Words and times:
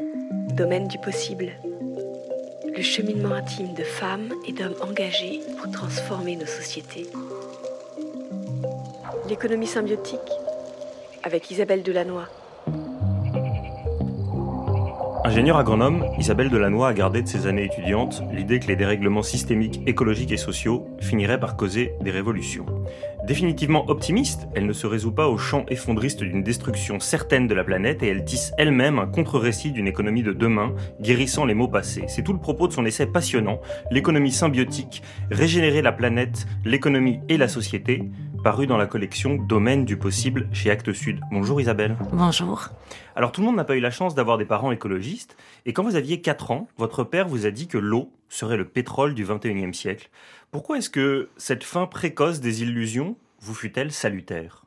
Domaine 0.00 0.88
du 0.88 0.98
possible. 0.98 1.52
Le 2.76 2.82
cheminement 2.82 3.32
intime 3.36 3.74
de 3.74 3.84
femmes 3.84 4.32
et 4.44 4.52
d'hommes 4.52 4.74
engagés 4.82 5.40
pour 5.56 5.70
transformer 5.70 6.34
nos 6.34 6.46
sociétés. 6.46 7.06
L'économie 9.28 9.68
symbiotique 9.68 10.18
avec 11.22 11.48
Isabelle 11.52 11.84
Delannoy. 11.84 12.24
Ingénieure 15.22 15.58
agronome, 15.58 16.04
Isabelle 16.18 16.50
Delannoy 16.50 16.88
a 16.88 16.92
gardé 16.92 17.22
de 17.22 17.28
ses 17.28 17.46
années 17.46 17.66
étudiantes 17.66 18.20
l'idée 18.32 18.58
que 18.58 18.66
les 18.66 18.76
dérèglements 18.76 19.22
systémiques, 19.22 19.80
écologiques 19.86 20.32
et 20.32 20.36
sociaux 20.36 20.88
finiraient 21.00 21.38
par 21.38 21.56
causer 21.56 21.94
des 22.00 22.10
révolutions. 22.10 22.66
Définitivement 23.26 23.88
optimiste, 23.88 24.48
elle 24.54 24.66
ne 24.66 24.74
se 24.74 24.86
résout 24.86 25.12
pas 25.12 25.28
au 25.28 25.38
champ 25.38 25.64
effondriste 25.68 26.22
d'une 26.22 26.42
destruction 26.42 27.00
certaine 27.00 27.48
de 27.48 27.54
la 27.54 27.64
planète 27.64 28.02
et 28.02 28.08
elle 28.08 28.26
tisse 28.26 28.52
elle-même 28.58 28.98
un 28.98 29.06
contre-récit 29.06 29.72
d'une 29.72 29.88
économie 29.88 30.22
de 30.22 30.32
demain, 30.32 30.74
guérissant 31.00 31.46
les 31.46 31.54
maux 31.54 31.68
passés. 31.68 32.04
C'est 32.06 32.22
tout 32.22 32.34
le 32.34 32.38
propos 32.38 32.68
de 32.68 32.74
son 32.74 32.84
essai 32.84 33.06
passionnant, 33.06 33.60
L'économie 33.90 34.32
symbiotique, 34.32 35.02
régénérer 35.30 35.80
la 35.80 35.92
planète, 35.92 36.46
l'économie 36.66 37.20
et 37.30 37.38
la 37.38 37.48
société, 37.48 38.02
paru 38.44 38.66
dans 38.66 38.76
la 38.76 38.86
collection 38.86 39.36
Domaine 39.36 39.86
du 39.86 39.96
possible 39.96 40.50
chez 40.52 40.70
Actes 40.70 40.92
Sud. 40.92 41.18
Bonjour 41.32 41.62
Isabelle. 41.62 41.96
Bonjour. 42.12 42.68
Alors 43.16 43.32
tout 43.32 43.40
le 43.40 43.46
monde 43.46 43.56
n'a 43.56 43.64
pas 43.64 43.74
eu 43.74 43.80
la 43.80 43.90
chance 43.90 44.14
d'avoir 44.14 44.36
des 44.36 44.44
parents 44.44 44.70
écologistes, 44.70 45.34
et 45.64 45.72
quand 45.72 45.82
vous 45.82 45.96
aviez 45.96 46.20
4 46.20 46.50
ans, 46.50 46.68
votre 46.76 47.04
père 47.04 47.26
vous 47.26 47.46
a 47.46 47.50
dit 47.50 47.68
que 47.68 47.78
l'eau 47.78 48.12
serait 48.28 48.58
le 48.58 48.66
pétrole 48.66 49.14
du 49.14 49.24
21e 49.24 49.72
siècle. 49.72 50.10
Pourquoi 50.50 50.76
est-ce 50.76 50.90
que 50.90 51.30
cette 51.38 51.64
fin 51.64 51.86
précoce 51.86 52.40
des 52.40 52.62
illusions 52.62 53.16
vous 53.40 53.54
fut-elle 53.54 53.90
salutaire? 53.90 54.63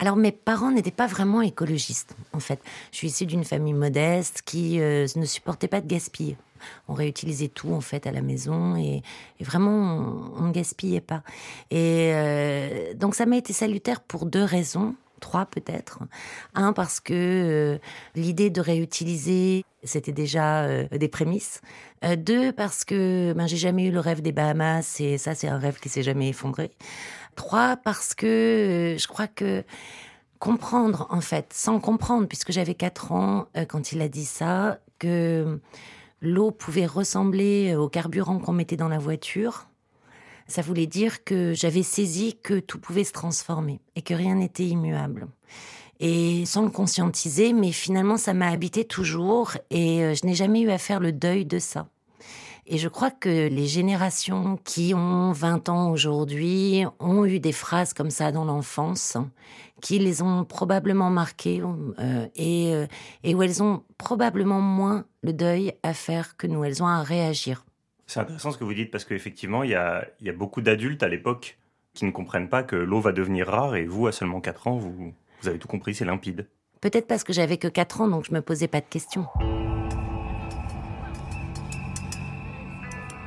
Alors 0.00 0.16
mes 0.16 0.32
parents 0.32 0.70
n'étaient 0.70 0.90
pas 0.90 1.06
vraiment 1.06 1.42
écologistes, 1.42 2.16
en 2.32 2.40
fait. 2.40 2.58
Je 2.90 2.96
suis 2.96 3.08
issue 3.08 3.26
d'une 3.26 3.44
famille 3.44 3.74
modeste 3.74 4.42
qui 4.44 4.80
euh, 4.80 5.06
ne 5.14 5.26
supportait 5.26 5.68
pas 5.68 5.82
de 5.82 5.86
gaspiller. 5.86 6.38
On 6.88 6.94
réutilisait 6.94 7.48
tout 7.48 7.72
en 7.72 7.82
fait 7.82 8.06
à 8.06 8.10
la 8.10 8.22
maison 8.22 8.76
et, 8.76 9.02
vraiment 9.40 10.32
on 10.38 10.48
ne 10.48 10.52
gaspillait 10.52 11.02
pas. 11.02 11.22
Et 11.70 12.12
euh, 12.14 12.94
donc 12.94 13.14
ça 13.14 13.26
m'a 13.26 13.36
été 13.36 13.52
salutaire 13.52 14.00
pour 14.00 14.26
deux 14.26 14.42
raisons 14.44 14.94
trois 15.20 15.44
peut-être. 15.44 15.98
Un, 16.54 16.72
parce 16.72 16.98
que 16.98 17.12
euh, 17.12 17.78
l'idée 18.14 18.48
de 18.48 18.62
réutiliser, 18.62 19.66
c'était 19.84 20.12
déjà 20.12 20.84
des 20.84 21.08
prémices. 21.08 21.60
Deux, 22.16 22.52
parce 22.52 22.86
que 22.86 23.34
ben, 23.36 23.46
j'ai 23.46 23.58
jamais 23.58 23.84
eu 23.84 23.90
le 23.90 24.00
rêve 24.00 24.22
des 24.22 24.32
Bahamas 24.32 24.98
et 24.98 25.18
ça, 25.18 25.34
c'est 25.34 25.48
un 25.48 25.58
rêve 25.58 25.78
qui 25.78 25.90
s'est 25.90 26.02
jamais 26.02 26.30
effondré. 26.30 26.70
Trois, 27.36 27.76
parce 27.76 28.14
que 28.14 28.96
je 28.98 29.06
crois 29.08 29.28
que 29.28 29.64
comprendre, 30.38 31.06
en 31.10 31.20
fait, 31.20 31.52
sans 31.52 31.80
comprendre, 31.80 32.26
puisque 32.26 32.52
j'avais 32.52 32.74
quatre 32.74 33.12
ans 33.12 33.48
quand 33.68 33.92
il 33.92 34.00
a 34.02 34.08
dit 34.08 34.24
ça, 34.24 34.78
que 34.98 35.60
l'eau 36.20 36.50
pouvait 36.50 36.86
ressembler 36.86 37.74
au 37.74 37.88
carburant 37.88 38.38
qu'on 38.38 38.52
mettait 38.52 38.76
dans 38.76 38.88
la 38.88 38.98
voiture 38.98 39.70
ça 40.50 40.62
voulait 40.62 40.86
dire 40.86 41.24
que 41.24 41.54
j'avais 41.54 41.82
saisi 41.82 42.36
que 42.42 42.58
tout 42.58 42.78
pouvait 42.78 43.04
se 43.04 43.12
transformer 43.12 43.80
et 43.96 44.02
que 44.02 44.14
rien 44.14 44.34
n'était 44.34 44.66
immuable. 44.66 45.28
Et 46.00 46.44
sans 46.46 46.62
le 46.62 46.70
conscientiser, 46.70 47.52
mais 47.52 47.72
finalement, 47.72 48.16
ça 48.16 48.34
m'a 48.34 48.48
habité 48.48 48.84
toujours 48.84 49.52
et 49.70 50.02
euh, 50.02 50.14
je 50.14 50.26
n'ai 50.26 50.34
jamais 50.34 50.62
eu 50.62 50.70
à 50.70 50.78
faire 50.78 50.98
le 50.98 51.12
deuil 51.12 51.44
de 51.44 51.58
ça. 51.58 51.88
Et 52.72 52.78
je 52.78 52.88
crois 52.88 53.10
que 53.10 53.48
les 53.48 53.66
générations 53.66 54.56
qui 54.62 54.94
ont 54.94 55.32
20 55.32 55.68
ans 55.68 55.90
aujourd'hui 55.90 56.84
ont 57.00 57.26
eu 57.26 57.40
des 57.40 57.50
phrases 57.50 57.92
comme 57.92 58.10
ça 58.10 58.30
dans 58.30 58.44
l'enfance, 58.44 59.16
qui 59.82 59.98
les 59.98 60.22
ont 60.22 60.44
probablement 60.44 61.10
marquées 61.10 61.60
euh, 61.62 62.28
et, 62.36 62.72
euh, 62.72 62.86
et 63.24 63.34
où 63.34 63.42
elles 63.42 63.60
ont 63.60 63.82
probablement 63.98 64.60
moins 64.60 65.04
le 65.22 65.32
deuil 65.32 65.72
à 65.82 65.94
faire 65.94 66.36
que 66.36 66.46
nous. 66.46 66.62
Elles 66.62 66.80
ont 66.80 66.86
à 66.86 67.02
réagir. 67.02 67.64
C'est 68.06 68.20
intéressant 68.20 68.52
ce 68.52 68.58
que 68.58 68.64
vous 68.64 68.74
dites 68.74 68.92
parce 68.92 69.04
qu'effectivement, 69.04 69.64
il 69.64 69.70
y 69.70 69.74
a, 69.74 70.06
beaucoup 70.36 70.60
d'adultes 70.60 71.02
à 71.02 71.08
l'époque 71.08 71.58
qui 71.94 72.04
ne 72.04 72.12
comprennent 72.12 72.48
pas 72.48 72.62
que 72.62 72.76
l'eau 72.76 73.00
va 73.00 73.10
devenir 73.10 73.48
rare 73.48 73.74
et 73.74 73.84
vous, 73.84 74.06
à 74.06 74.12
seulement 74.12 74.40
4 74.40 74.68
ans, 74.68 74.76
vous, 74.76 75.12
vous 75.42 75.48
avez 75.48 75.58
tout 75.58 75.66
compris, 75.66 75.96
c'est 75.96 76.04
limpide. 76.04 76.46
Peut-être 76.80 77.08
parce 77.08 77.24
que 77.24 77.32
j'avais 77.32 77.56
que 77.56 77.66
4 77.66 78.02
ans, 78.02 78.08
donc 78.08 78.26
je 78.26 78.32
me 78.32 78.42
posais 78.42 78.68
pas 78.68 78.80
de 78.80 78.86
questions. 78.88 79.26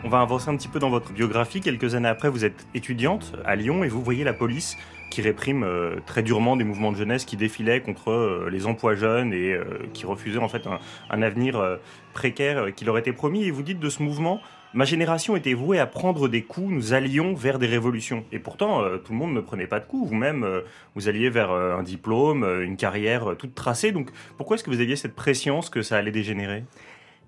On 0.06 0.10
va 0.10 0.20
avancer 0.20 0.50
un 0.50 0.58
petit 0.58 0.68
peu 0.68 0.80
dans 0.80 0.90
votre 0.90 1.14
biographie. 1.14 1.62
Quelques 1.62 1.96
années 1.96 2.10
après, 2.10 2.28
vous 2.28 2.44
êtes 2.44 2.68
étudiante 2.74 3.38
à 3.46 3.56
Lyon 3.56 3.86
et 3.86 3.88
vous 3.88 4.02
voyez 4.02 4.26
la 4.26 4.34
police 4.34 4.78
qui 5.10 5.22
réprime 5.22 5.64
euh, 5.64 5.96
très 6.06 6.24
durement 6.24 6.58
des 6.58 6.66
mouvements 6.66 6.92
de 6.92 6.98
jeunesse 6.98 7.24
qui 7.24 7.38
défilaient 7.38 7.80
contre 7.80 8.12
euh, 8.12 8.50
les 8.52 8.66
emplois 8.66 8.96
jeunes 8.96 9.32
et 9.32 9.54
euh, 9.54 9.64
qui 9.94 10.06
refusaient 10.06 10.40
en 10.40 10.50
fait 10.50 10.64
un, 11.10 11.22
avenir 11.22 11.80
précaire 12.14 12.76
qui 12.76 12.84
leur 12.84 12.98
était 12.98 13.14
promis. 13.14 13.46
Et 13.46 13.52
vous 13.52 13.64
dites 13.64 13.80
de 13.80 13.90
ce 13.90 14.04
mouvement, 14.04 14.42
Ma 14.74 14.86
génération 14.86 15.36
était 15.36 15.54
vouée 15.54 15.78
à 15.78 15.86
prendre 15.86 16.28
des 16.28 16.42
coups, 16.42 16.68
nous 16.68 16.94
allions 16.94 17.36
vers 17.36 17.60
des 17.60 17.68
révolutions. 17.68 18.26
Et 18.32 18.40
pourtant, 18.40 18.82
tout 19.06 19.12
le 19.12 19.18
monde 19.20 19.32
ne 19.32 19.40
prenait 19.40 19.68
pas 19.68 19.80
de 19.80 19.86
coups. 19.86 20.10
Vous-même, 20.10 20.64
vous 20.96 21.08
alliez 21.08 21.30
vers 21.30 21.52
un 21.52 21.84
diplôme, 21.84 22.44
une 22.64 22.76
carrière 22.76 23.36
toute 23.38 23.54
tracée. 23.54 23.92
Donc, 23.92 24.10
pourquoi 24.36 24.56
est-ce 24.56 24.64
que 24.64 24.72
vous 24.72 24.82
aviez 24.82 24.96
cette 24.96 25.14
prescience 25.14 25.70
que 25.70 25.84
ça 25.84 25.98
allait 25.98 26.12
dégénérer? 26.12 26.64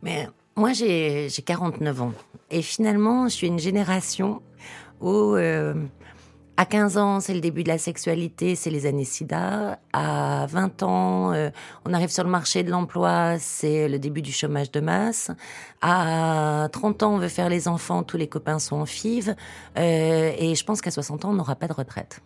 Mais 0.02 0.28
moi, 0.55 0.73
j'ai 0.73 1.29
49 1.29 2.01
ans. 2.01 2.13
Et 2.51 2.61
finalement, 2.61 3.27
je 3.27 3.35
suis 3.35 3.47
une 3.47 3.59
génération 3.59 4.41
où 5.01 5.35
à 6.57 6.66
15 6.66 6.97
ans, 6.97 7.19
c'est 7.19 7.33
le 7.33 7.41
début 7.41 7.63
de 7.63 7.67
la 7.67 7.77
sexualité, 7.77 8.55
c'est 8.55 8.69
les 8.69 8.85
années 8.85 9.03
sida. 9.03 9.79
À 9.91 10.45
20 10.49 10.83
ans, 10.83 11.33
euh, 11.33 11.49
on 11.83 11.94
arrive 11.94 12.09
sur 12.09 12.23
le 12.23 12.29
marché 12.29 12.63
de 12.63 12.71
l'emploi, 12.71 13.38
c'est 13.39 13.89
le 13.89 13.99
début 13.99 14.21
du 14.21 14.31
chômage 14.31 14.71
de 14.71 14.79
masse. 14.79 15.31
À 15.81 16.69
30 16.71 17.03
ans, 17.03 17.15
on 17.15 17.17
veut 17.17 17.27
faire 17.27 17.49
les 17.49 17.67
enfants, 17.67 18.03
tous 18.03 18.15
les 18.15 18.27
copains 18.27 18.59
sont 18.59 18.77
en 18.77 18.85
FIV. 18.85 19.35
Euh, 19.77 20.31
et 20.38 20.55
je 20.55 20.63
pense 20.63 20.81
qu'à 20.81 20.91
60 20.91 21.25
ans, 21.25 21.31
on 21.31 21.33
n'aura 21.33 21.55
pas 21.55 21.67
de 21.67 21.73
retraite. 21.73 22.21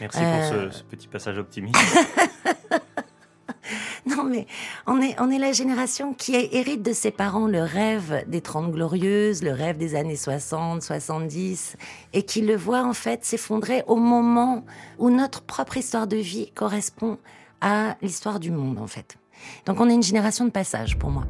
Merci 0.00 0.18
pour 0.18 0.44
ce, 0.44 0.78
ce 0.78 0.82
petit 0.84 1.06
passage 1.06 1.38
optimiste. 1.38 1.76
Non, 4.16 4.24
mais 4.24 4.46
on 4.86 5.00
est, 5.00 5.14
on 5.20 5.30
est 5.30 5.38
la 5.38 5.52
génération 5.52 6.12
qui 6.12 6.34
hérite 6.34 6.82
de 6.82 6.92
ses 6.92 7.12
parents 7.12 7.46
le 7.46 7.62
rêve 7.62 8.24
des 8.26 8.40
Trente 8.40 8.72
Glorieuses, 8.72 9.42
le 9.42 9.52
rêve 9.52 9.78
des 9.78 9.94
années 9.94 10.16
60, 10.16 10.82
70, 10.82 11.76
et 12.12 12.24
qui 12.24 12.40
le 12.40 12.56
voit 12.56 12.82
en 12.82 12.94
fait 12.94 13.24
s'effondrer 13.24 13.84
au 13.86 13.96
moment 13.96 14.64
où 14.98 15.10
notre 15.10 15.42
propre 15.42 15.76
histoire 15.76 16.08
de 16.08 16.16
vie 16.16 16.50
correspond 16.52 17.18
à 17.60 17.96
l'histoire 18.02 18.40
du 18.40 18.50
monde 18.50 18.78
en 18.78 18.88
fait. 18.88 19.16
Donc 19.66 19.78
on 19.80 19.88
est 19.88 19.94
une 19.94 20.02
génération 20.02 20.44
de 20.44 20.50
passage 20.50 20.98
pour 20.98 21.10
moi. 21.10 21.24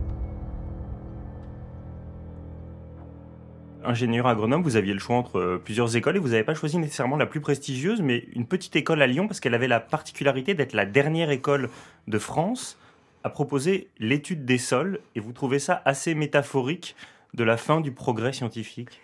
Ingénieur 3.85 4.27
agronome, 4.27 4.63
vous 4.63 4.77
aviez 4.77 4.93
le 4.93 4.99
choix 4.99 5.17
entre 5.17 5.39
euh, 5.39 5.63
plusieurs 5.63 5.97
écoles 5.97 6.17
et 6.17 6.19
vous 6.19 6.29
n'avez 6.29 6.45
pas 6.45 6.55
choisi 6.55 6.79
nécessairement 6.79 7.17
la 7.17 7.27
plus 7.27 7.41
prestigieuse, 7.41 8.01
mais 8.01 8.25
une 8.35 8.47
petite 8.47 8.77
école 8.77 9.03
à 9.03 9.07
Lyon 9.07 9.27
parce 9.27 9.41
qu'elle 9.41 9.55
avait 9.55 9.69
la 9.69 9.81
particularité 9.81 10.55
d'être 10.55 10.73
la 10.73 10.87
dernière 10.87 11.31
école 11.31 11.71
de 12.09 12.19
France 12.19 12.79
à 13.25 13.31
proposer 13.31 13.89
l'étude 13.99 14.45
des 14.45 14.59
sols. 14.59 15.01
Et 15.15 15.21
vous 15.21 15.33
trouvez 15.33 15.59
ça 15.59 15.83
assez 15.85 16.15
métaphorique 16.15 16.97
de 17.35 17.45
la 17.45 17.57
fin 17.57 17.81
du 17.81 17.93
progrès 17.93 18.33
scientifique? 18.33 19.01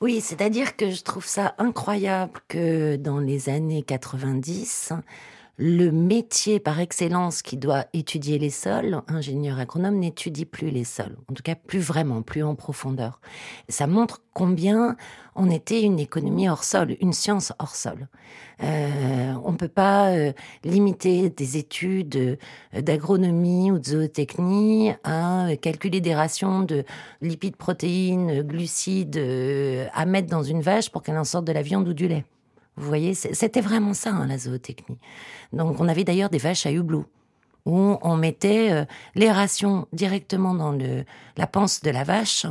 Oui, 0.00 0.20
c'est-à-dire 0.20 0.76
que 0.76 0.90
je 0.90 1.02
trouve 1.02 1.24
ça 1.24 1.54
incroyable 1.58 2.38
que 2.48 2.96
dans 2.96 3.18
les 3.18 3.48
années 3.48 3.82
90, 3.82 4.92
le 5.58 5.90
métier 5.90 6.60
par 6.60 6.80
excellence 6.80 7.40
qui 7.40 7.56
doit 7.56 7.86
étudier 7.94 8.38
les 8.38 8.50
sols, 8.50 9.00
ingénieur 9.08 9.58
agronome, 9.58 9.98
n'étudie 9.98 10.44
plus 10.44 10.70
les 10.70 10.84
sols. 10.84 11.16
En 11.30 11.34
tout 11.34 11.42
cas, 11.42 11.54
plus 11.54 11.78
vraiment, 11.78 12.20
plus 12.22 12.42
en 12.42 12.54
profondeur. 12.54 13.20
Ça 13.68 13.86
montre 13.86 14.20
combien 14.34 14.96
on 15.34 15.50
était 15.50 15.82
une 15.82 15.98
économie 15.98 16.48
hors 16.48 16.64
sol, 16.64 16.96
une 17.00 17.14
science 17.14 17.52
hors 17.58 17.74
sol. 17.74 18.08
Euh, 18.62 19.34
on 19.44 19.52
ne 19.52 19.56
peut 19.56 19.68
pas 19.68 20.10
euh, 20.10 20.32
limiter 20.64 21.30
des 21.30 21.56
études 21.56 22.16
euh, 22.16 22.80
d'agronomie 22.80 23.70
ou 23.70 23.78
de 23.78 23.84
zootechnie 23.84 24.92
à 25.04 25.48
calculer 25.60 26.00
des 26.00 26.14
rations 26.14 26.60
de 26.62 26.84
lipides, 27.22 27.56
protéines, 27.56 28.42
glucides 28.42 29.20
à 29.92 30.04
mettre 30.06 30.28
dans 30.28 30.42
une 30.42 30.60
vache 30.60 30.90
pour 30.90 31.02
qu'elle 31.02 31.18
en 31.18 31.24
sorte 31.24 31.46
de 31.46 31.52
la 31.52 31.62
viande 31.62 31.88
ou 31.88 31.94
du 31.94 32.08
lait. 32.08 32.24
Vous 32.76 32.86
voyez, 32.86 33.14
c'était 33.14 33.62
vraiment 33.62 33.94
ça, 33.94 34.10
hein, 34.10 34.26
la 34.26 34.36
zootechnie. 34.36 34.98
Donc, 35.52 35.80
on 35.80 35.88
avait 35.88 36.04
d'ailleurs 36.04 36.28
des 36.28 36.38
vaches 36.38 36.66
à 36.66 36.70
houblou, 36.70 37.06
où 37.64 37.96
on 38.02 38.16
mettait 38.16 38.70
euh, 38.70 38.84
les 39.14 39.30
rations 39.30 39.88
directement 39.92 40.54
dans 40.54 40.72
le, 40.72 41.04
la 41.38 41.46
panse 41.46 41.80
de 41.80 41.90
la 41.90 42.04
vache 42.04 42.46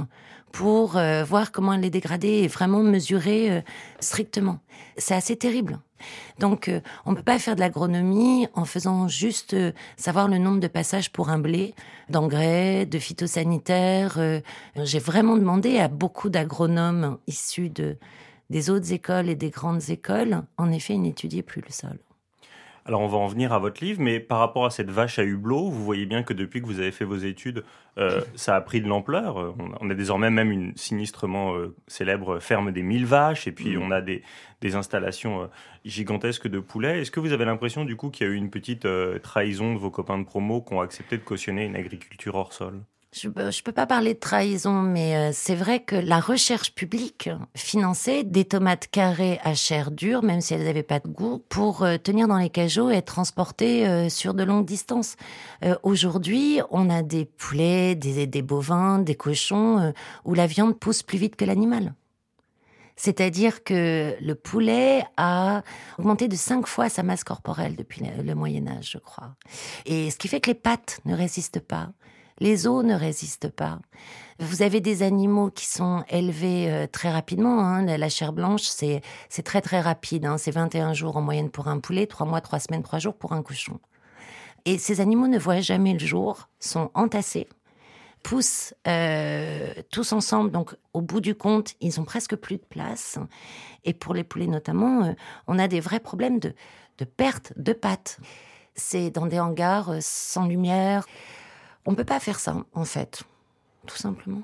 pour 0.51 0.97
euh, 0.97 1.23
voir 1.23 1.51
comment 1.51 1.73
elle 1.73 1.85
est 1.85 1.91
dégradée 1.91 2.43
et 2.43 2.47
vraiment 2.47 2.81
mesurer 2.81 3.51
euh, 3.51 3.61
strictement. 3.99 4.59
C'est 4.97 5.13
assez 5.13 5.35
terrible. 5.35 5.79
Donc, 6.39 6.69
on 7.05 7.11
ne 7.11 7.15
peut 7.15 7.23
pas 7.23 7.39
faire 7.39 7.55
de 7.55 7.61
l'agronomie 7.61 8.47
en 8.53 8.65
faisant 8.65 9.07
juste 9.07 9.55
savoir 9.97 10.27
le 10.27 10.37
nombre 10.37 10.59
de 10.59 10.67
passages 10.67 11.11
pour 11.11 11.29
un 11.29 11.39
blé, 11.39 11.73
d'engrais, 12.09 12.85
de 12.85 12.99
phytosanitaires. 12.99 14.19
J'ai 14.75 14.99
vraiment 14.99 15.35
demandé 15.35 15.79
à 15.79 15.87
beaucoup 15.87 16.29
d'agronomes 16.29 17.17
issus 17.27 17.69
de, 17.69 17.97
des 18.49 18.69
autres 18.69 18.91
écoles 18.93 19.29
et 19.29 19.35
des 19.35 19.49
grandes 19.49 19.89
écoles, 19.89 20.43
en 20.57 20.71
effet, 20.71 20.93
ils 20.93 21.01
n'étudiaient 21.01 21.43
plus 21.43 21.61
le 21.61 21.71
sol. 21.71 21.97
Alors 22.87 23.01
on 23.01 23.07
va 23.07 23.17
en 23.17 23.25
venir 23.25 23.51
à 23.51 23.57
votre 23.57 23.83
livre, 23.83 23.99
mais 23.99 24.19
par 24.19 24.37
rapport 24.37 24.63
à 24.63 24.69
cette 24.69 24.91
vache 24.91 25.17
à 25.17 25.23
hublot, 25.23 25.71
vous 25.71 25.83
voyez 25.83 26.05
bien 26.05 26.21
que 26.21 26.33
depuis 26.33 26.61
que 26.61 26.67
vous 26.67 26.79
avez 26.79 26.91
fait 26.91 27.03
vos 27.03 27.17
études, 27.17 27.63
euh, 27.97 28.21
ça 28.35 28.55
a 28.55 28.61
pris 28.61 28.79
de 28.79 28.87
l'ampleur. 28.87 29.55
On 29.81 29.89
a 29.89 29.93
désormais 29.95 30.29
même 30.29 30.51
une 30.51 30.71
sinistrement 30.77 31.55
euh, 31.55 31.75
célèbre 31.87 32.39
ferme 32.39 32.71
des 32.71 32.83
mille 32.83 33.07
vaches, 33.07 33.47
et 33.47 33.51
puis 33.51 33.75
mmh. 33.75 33.81
on 33.81 33.89
a 33.89 34.01
des, 34.01 34.21
installations 34.75 35.43
euh, 35.43 35.47
gigantesques 35.83 36.47
de 36.47 36.59
poulets. 36.59 37.01
Est-ce 37.01 37.11
que 37.11 37.19
vous 37.19 37.33
avez 37.33 37.45
l'impression 37.45 37.85
du 37.85 37.95
coup 37.95 38.11
qu'il 38.11 38.27
y 38.27 38.29
a 38.29 38.33
eu 38.33 38.35
une 38.35 38.51
petite 38.51 38.87
trahison 39.21 39.73
de 39.73 39.79
vos 39.79 39.91
copains 39.91 40.19
de 40.19 40.23
promo 40.23 40.61
qui 40.61 40.73
ont 40.73 40.81
accepté 40.81 41.17
de 41.17 41.23
cautionner 41.23 41.65
une 41.65 41.75
agriculture 41.75 42.35
hors 42.35 42.53
sol? 42.53 42.81
Je 43.15 43.29
ne 43.29 43.61
peux 43.63 43.71
pas 43.71 43.87
parler 43.87 44.13
de 44.13 44.19
trahison, 44.19 44.81
mais 44.81 45.15
euh, 45.15 45.29
c'est 45.33 45.55
vrai 45.55 45.79
que 45.79 45.95
la 45.95 46.19
recherche 46.19 46.73
publique 46.73 47.29
finançait 47.55 48.23
des 48.23 48.43
tomates 48.43 48.87
carrées 48.87 49.39
à 49.43 49.53
chair 49.53 49.91
dure, 49.91 50.21
même 50.21 50.41
si 50.41 50.53
elles 50.53 50.65
n'avaient 50.65 50.83
pas 50.83 50.99
de 50.99 51.07
goût, 51.07 51.41
pour 51.47 51.83
euh, 51.83 51.97
tenir 51.97 52.27
dans 52.27 52.37
les 52.37 52.49
cajots 52.49 52.91
et 52.91 52.95
être 52.95 53.13
transportées 53.13 53.87
euh, 53.87 54.09
sur 54.09 54.33
de 54.33 54.43
longues 54.43 54.65
distances. 54.65 55.15
Aujourd'hui, 55.83 56.59
on 56.69 56.89
a 56.89 57.01
des 57.01 57.25
poulets, 57.25 57.95
des, 57.95 58.27
des 58.27 58.41
bovins, 58.41 58.99
des 58.99 59.15
cochons, 59.15 59.93
où 60.25 60.33
la 60.33 60.47
viande 60.47 60.77
pousse 60.77 61.01
plus 61.01 61.17
vite 61.17 61.35
que 61.35 61.45
l'animal. 61.45 61.93
C'est-à-dire 62.95 63.63
que 63.63 64.15
le 64.21 64.35
poulet 64.35 65.03
a 65.17 65.63
augmenté 65.97 66.27
de 66.27 66.35
cinq 66.35 66.67
fois 66.67 66.89
sa 66.89 67.03
masse 67.03 67.23
corporelle 67.23 67.75
depuis 67.75 68.03
le 68.23 68.35
Moyen 68.35 68.67
Âge, 68.67 68.91
je 68.91 68.97
crois. 68.97 69.35
Et 69.85 70.11
ce 70.11 70.17
qui 70.17 70.27
fait 70.27 70.39
que 70.39 70.51
les 70.51 70.55
pattes 70.55 70.99
ne 71.05 71.15
résistent 71.15 71.59
pas. 71.59 71.89
Les 72.39 72.67
os 72.67 72.83
ne 72.83 72.93
résistent 72.93 73.49
pas. 73.49 73.79
Vous 74.39 74.61
avez 74.61 74.81
des 74.81 75.03
animaux 75.03 75.49
qui 75.49 75.65
sont 75.65 76.03
élevés 76.09 76.69
euh, 76.69 76.85
très 76.85 77.09
rapidement. 77.09 77.59
Hein. 77.59 77.85
La 77.85 78.09
chair 78.09 78.33
blanche, 78.33 78.63
c'est 78.63 79.01
très 79.45 79.61
très 79.61 79.79
rapide. 79.79 80.25
Hein. 80.25 80.37
C'est 80.37 80.51
21 80.51 80.93
jours 80.93 81.15
en 81.15 81.21
moyenne 81.21 81.49
pour 81.49 81.69
un 81.69 81.79
poulet, 81.79 82.07
3 82.07 82.27
mois, 82.27 82.41
3 82.41 82.59
semaines, 82.59 82.83
3 82.83 82.99
jours 82.99 83.15
pour 83.15 83.31
un 83.31 83.41
cochon. 83.41 83.79
Et 84.65 84.77
ces 84.77 84.99
animaux 84.99 85.27
ne 85.27 85.39
voient 85.39 85.61
jamais 85.61 85.93
le 85.93 85.99
jour, 85.99 86.49
sont 86.59 86.91
entassés, 86.93 87.47
poussent 88.21 88.73
euh, 88.85 89.73
tous 89.89 90.11
ensemble. 90.11 90.51
Donc 90.51 90.75
au 90.91 91.01
bout 91.01 91.21
du 91.21 91.35
compte, 91.35 91.75
ils 91.79 92.01
ont 92.01 92.05
presque 92.05 92.35
plus 92.35 92.57
de 92.57 92.65
place. 92.67 93.17
Et 93.85 93.93
pour 93.93 94.13
les 94.13 94.25
poulets 94.25 94.47
notamment, 94.47 95.05
euh, 95.05 95.13
on 95.47 95.57
a 95.57 95.69
des 95.69 95.79
vrais 95.79 96.01
problèmes 96.01 96.39
de, 96.39 96.53
de 96.97 97.05
perte 97.05 97.53
de 97.55 97.71
pattes. 97.71 98.19
C'est 98.75 99.09
dans 99.09 99.27
des 99.27 99.39
hangars 99.39 99.93
sans 100.01 100.47
lumière. 100.47 101.05
On 101.85 101.91
ne 101.91 101.95
peut 101.95 102.03
pas 102.03 102.19
faire 102.19 102.39
ça, 102.39 102.55
en 102.73 102.85
fait, 102.85 103.23
tout 103.85 103.97
simplement. 103.97 104.41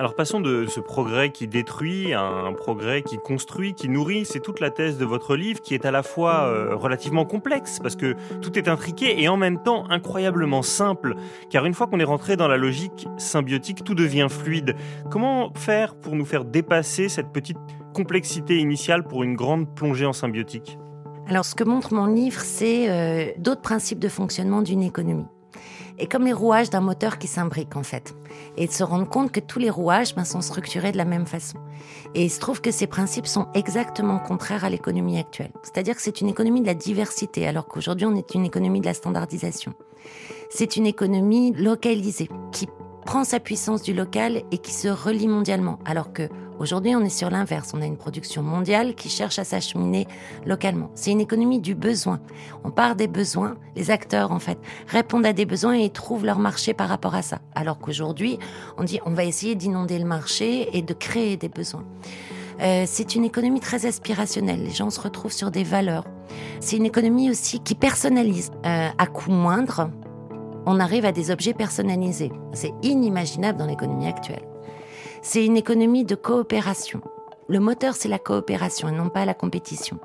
Alors 0.00 0.14
passons 0.14 0.40
de 0.40 0.64
ce 0.64 0.80
progrès 0.80 1.30
qui 1.30 1.46
détruit 1.46 2.14
à 2.14 2.22
un 2.22 2.54
progrès 2.54 3.02
qui 3.02 3.18
construit, 3.18 3.74
qui 3.74 3.90
nourrit. 3.90 4.24
C'est 4.24 4.40
toute 4.40 4.58
la 4.58 4.70
thèse 4.70 4.96
de 4.96 5.04
votre 5.04 5.36
livre 5.36 5.60
qui 5.60 5.74
est 5.74 5.84
à 5.84 5.90
la 5.90 6.02
fois 6.02 6.44
euh, 6.46 6.74
relativement 6.74 7.26
complexe 7.26 7.80
parce 7.82 7.96
que 7.96 8.16
tout 8.40 8.58
est 8.58 8.66
intriqué 8.66 9.22
et 9.22 9.28
en 9.28 9.36
même 9.36 9.62
temps 9.62 9.84
incroyablement 9.90 10.62
simple. 10.62 11.16
Car 11.50 11.66
une 11.66 11.74
fois 11.74 11.86
qu'on 11.86 12.00
est 12.00 12.04
rentré 12.04 12.36
dans 12.36 12.48
la 12.48 12.56
logique 12.56 13.08
symbiotique, 13.18 13.84
tout 13.84 13.94
devient 13.94 14.28
fluide. 14.30 14.74
Comment 15.10 15.52
faire 15.52 15.94
pour 15.94 16.16
nous 16.16 16.24
faire 16.24 16.46
dépasser 16.46 17.10
cette 17.10 17.30
petite 17.30 17.58
complexité 17.92 18.56
initiale 18.56 19.04
pour 19.04 19.22
une 19.22 19.34
grande 19.34 19.74
plongée 19.74 20.06
en 20.06 20.14
symbiotique? 20.14 20.78
Alors, 21.30 21.44
ce 21.44 21.54
que 21.54 21.62
montre 21.62 21.94
mon 21.94 22.06
livre, 22.06 22.40
c'est 22.40 22.90
euh, 22.90 23.30
d'autres 23.38 23.60
principes 23.60 24.00
de 24.00 24.08
fonctionnement 24.08 24.62
d'une 24.62 24.82
économie. 24.82 25.28
Et 26.00 26.08
comme 26.08 26.24
les 26.24 26.32
rouages 26.32 26.70
d'un 26.70 26.80
moteur 26.80 27.18
qui 27.18 27.28
s'imbriquent, 27.28 27.76
en 27.76 27.84
fait. 27.84 28.16
Et 28.56 28.66
de 28.66 28.72
se 28.72 28.82
rendre 28.82 29.08
compte 29.08 29.30
que 29.30 29.38
tous 29.38 29.60
les 29.60 29.70
rouages 29.70 30.16
ben, 30.16 30.24
sont 30.24 30.40
structurés 30.40 30.90
de 30.90 30.96
la 30.96 31.04
même 31.04 31.26
façon. 31.26 31.58
Et 32.16 32.24
il 32.24 32.30
se 32.30 32.40
trouve 32.40 32.60
que 32.60 32.72
ces 32.72 32.88
principes 32.88 33.28
sont 33.28 33.46
exactement 33.54 34.18
contraires 34.18 34.64
à 34.64 34.70
l'économie 34.70 35.20
actuelle. 35.20 35.52
C'est-à-dire 35.62 35.94
que 35.94 36.02
c'est 36.02 36.20
une 36.20 36.28
économie 36.28 36.62
de 36.62 36.66
la 36.66 36.74
diversité, 36.74 37.46
alors 37.46 37.68
qu'aujourd'hui, 37.68 38.06
on 38.06 38.16
est 38.16 38.34
une 38.34 38.44
économie 38.44 38.80
de 38.80 38.86
la 38.86 38.94
standardisation. 38.94 39.74
C'est 40.50 40.74
une 40.76 40.86
économie 40.86 41.52
localisée, 41.52 42.28
qui 42.50 42.66
prend 43.06 43.22
sa 43.22 43.38
puissance 43.38 43.82
du 43.82 43.94
local 43.94 44.42
et 44.50 44.58
qui 44.58 44.72
se 44.72 44.88
relie 44.88 45.28
mondialement, 45.28 45.78
alors 45.84 46.12
que 46.12 46.28
Aujourd'hui, 46.60 46.94
on 46.94 47.00
est 47.00 47.08
sur 47.08 47.30
l'inverse. 47.30 47.72
On 47.74 47.80
a 47.80 47.86
une 47.86 47.96
production 47.96 48.42
mondiale 48.42 48.94
qui 48.94 49.08
cherche 49.08 49.38
à 49.38 49.44
s'acheminer 49.44 50.06
localement. 50.44 50.90
C'est 50.94 51.10
une 51.10 51.22
économie 51.22 51.58
du 51.58 51.74
besoin. 51.74 52.20
On 52.64 52.70
part 52.70 52.96
des 52.96 53.08
besoins. 53.08 53.56
Les 53.76 53.90
acteurs, 53.90 54.30
en 54.30 54.38
fait, 54.38 54.58
répondent 54.86 55.24
à 55.24 55.32
des 55.32 55.46
besoins 55.46 55.72
et 55.72 55.88
trouvent 55.88 56.26
leur 56.26 56.38
marché 56.38 56.74
par 56.74 56.90
rapport 56.90 57.14
à 57.14 57.22
ça. 57.22 57.38
Alors 57.54 57.78
qu'aujourd'hui, 57.78 58.38
on 58.76 58.84
dit 58.84 59.00
on 59.06 59.12
va 59.12 59.24
essayer 59.24 59.54
d'inonder 59.54 59.98
le 59.98 60.04
marché 60.04 60.76
et 60.76 60.82
de 60.82 60.92
créer 60.92 61.38
des 61.38 61.48
besoins. 61.48 61.86
Euh, 62.60 62.84
c'est 62.86 63.14
une 63.14 63.24
économie 63.24 63.60
très 63.60 63.86
aspirationnelle. 63.86 64.62
Les 64.62 64.74
gens 64.74 64.90
se 64.90 65.00
retrouvent 65.00 65.32
sur 65.32 65.50
des 65.50 65.64
valeurs. 65.64 66.04
C'est 66.60 66.76
une 66.76 66.84
économie 66.84 67.30
aussi 67.30 67.60
qui 67.60 67.74
personnalise 67.74 68.50
euh, 68.66 68.88
à 68.98 69.06
coût 69.06 69.30
moindre. 69.30 69.90
On 70.66 70.78
arrive 70.78 71.06
à 71.06 71.12
des 71.12 71.30
objets 71.30 71.54
personnalisés. 71.54 72.30
C'est 72.52 72.74
inimaginable 72.82 73.58
dans 73.58 73.66
l'économie 73.66 74.08
actuelle. 74.08 74.49
C'est 75.22 75.44
une 75.44 75.58
économie 75.58 76.04
de 76.04 76.14
coopération. 76.14 77.02
Le 77.46 77.60
moteur, 77.60 77.94
c'est 77.94 78.08
la 78.08 78.18
coopération 78.18 78.88
et 78.88 78.92
non 78.92 79.10
pas 79.10 79.26
la 79.26 79.34
compétition. 79.34 80.00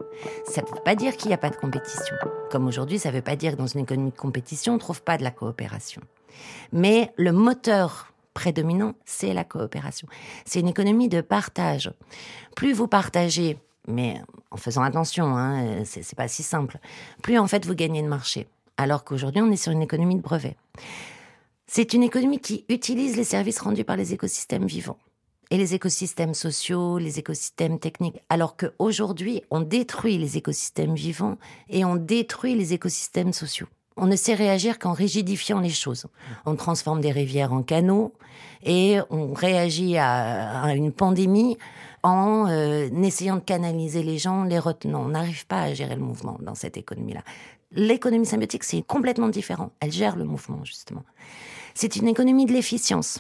Ça 0.46 0.62
ne 0.62 0.68
veut 0.68 0.84
pas 0.84 0.96
dire 0.96 1.16
qu'il 1.16 1.30
n'y 1.30 1.34
a 1.34 1.38
pas 1.38 1.50
de 1.50 1.56
compétition. 1.56 2.16
Comme 2.52 2.68
aujourd'hui, 2.68 3.00
ça 3.00 3.10
ne 3.10 3.16
veut 3.16 3.22
pas 3.22 3.38
dire 3.38 3.54
que 3.54 3.58
dans 3.58 3.68
une 3.68 3.82
économie 3.82 4.12
de 4.12 4.18
compétition, 4.18 4.74
on 4.74 4.76
ne 4.76 4.80
trouve 4.80 5.02
pas 5.04 5.18
de 5.18 5.24
la 5.24 5.32
coopération. 5.32 6.02
Mais 6.74 7.14
le 7.16 7.32
moteur 7.32 8.12
prédominant, 8.34 8.94
c'est 9.06 9.34
la 9.34 9.46
coopération. 9.46 10.08
C'est 10.44 10.60
une 10.60 10.68
économie 10.68 11.08
de 11.08 11.22
partage. 11.22 11.94
Plus 12.54 12.74
vous 12.74 12.90
partagez, 12.90 13.58
mais 13.88 14.22
en 14.52 14.58
faisant 14.58 14.84
attention, 14.84 15.38
hein, 15.38 15.86
c'est 15.86 16.16
pas 16.16 16.28
si 16.28 16.44
simple, 16.44 16.78
plus 17.22 17.38
en 17.38 17.48
fait 17.48 17.66
vous 17.66 17.76
gagnez 17.76 18.02
de 18.02 18.08
marché. 18.08 18.48
Alors 18.76 19.06
qu'aujourd'hui, 19.06 19.42
on 19.42 19.52
est 19.52 19.56
sur 19.56 19.72
une 19.72 19.82
économie 19.82 20.18
de 20.18 20.22
brevets. 20.22 20.58
C'est 21.68 21.94
une 21.94 22.04
économie 22.04 22.40
qui 22.40 22.66
utilise 22.68 23.16
les 23.16 23.24
services 23.24 23.60
rendus 23.60 23.86
par 23.86 23.96
les 23.96 24.14
écosystèmes 24.14 24.66
vivants 24.66 24.98
et 25.52 25.58
les 25.58 25.76
écosystèmes 25.76 26.34
sociaux, 26.34 26.98
les 26.98 27.20
écosystèmes 27.20 27.80
techniques, 27.80 28.22
alors 28.30 28.58
qu'aujourd'hui, 28.58 29.44
on 29.52 29.62
détruit 29.62 30.18
les 30.18 30.38
écosystèmes 30.38 30.96
vivants 30.96 31.38
et 31.70 31.86
on 31.86 31.96
détruit 31.96 32.56
les 32.56 32.74
écosystèmes 32.74 33.34
sociaux. 33.34 33.68
On 33.98 34.08
ne 34.08 34.16
sait 34.16 34.34
réagir 34.34 34.78
qu'en 34.78 34.92
rigidifiant 34.92 35.62
les 35.62 35.70
choses. 35.70 36.08
On 36.46 36.56
transforme 36.56 37.00
des 37.00 37.12
rivières 37.12 37.54
en 37.54 37.64
canaux 37.64 38.14
et 38.64 38.98
on 39.10 39.34
réagit 39.34 39.98
à, 39.98 40.74
une 40.76 40.92
pandémie 40.92 41.58
en 42.04 42.48
euh, 42.50 42.90
essayant 43.04 43.38
de 43.38 43.42
canaliser 43.42 44.04
les 44.04 44.18
gens, 44.18 44.44
les 44.44 44.60
retenant. 44.60 45.04
On 45.06 45.10
n'arrive 45.10 45.48
pas 45.48 45.62
à 45.62 45.74
gérer 45.74 45.96
le 45.96 46.02
mouvement 46.02 46.38
dans 46.42 46.56
cette 46.56 46.76
économie-là. 46.76 47.22
L'économie 47.72 48.26
symbiotique, 48.26 48.64
c'est 48.64 48.82
complètement 48.82 49.30
différent. 49.30 49.72
Elle 49.80 49.92
gère 49.92 50.18
le 50.18 50.26
mouvement, 50.26 50.64
justement. 50.64 51.04
C'est 51.74 51.96
une 51.96 52.08
économie 52.08 52.46
de 52.46 52.54
l'efficience. 52.54 53.20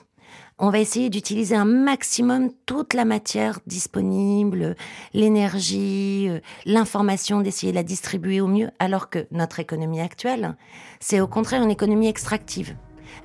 On 0.58 0.70
va 0.70 0.80
essayer 0.80 1.10
d'utiliser 1.10 1.54
un 1.54 1.66
maximum 1.66 2.50
toute 2.66 2.94
la 2.94 3.04
matière 3.04 3.60
disponible, 3.68 4.78
l'énergie, 5.14 6.28
euh, 6.30 6.40
l'information, 6.66 7.42
d'essayer 7.42 7.74
de 7.74 7.78
la 7.78 7.84
distribuer 7.84 8.40
au 8.40 8.48
mieux, 8.48 8.70
alors 8.80 9.10
que 9.10 9.28
notre 9.32 9.60
économie 9.60 10.00
actuelle, 10.00 10.56
c'est 11.02 11.20
au 11.20 11.28
contraire 11.28 11.62
une 11.62 11.72
économie 11.72 12.08
extractive. 12.08 12.74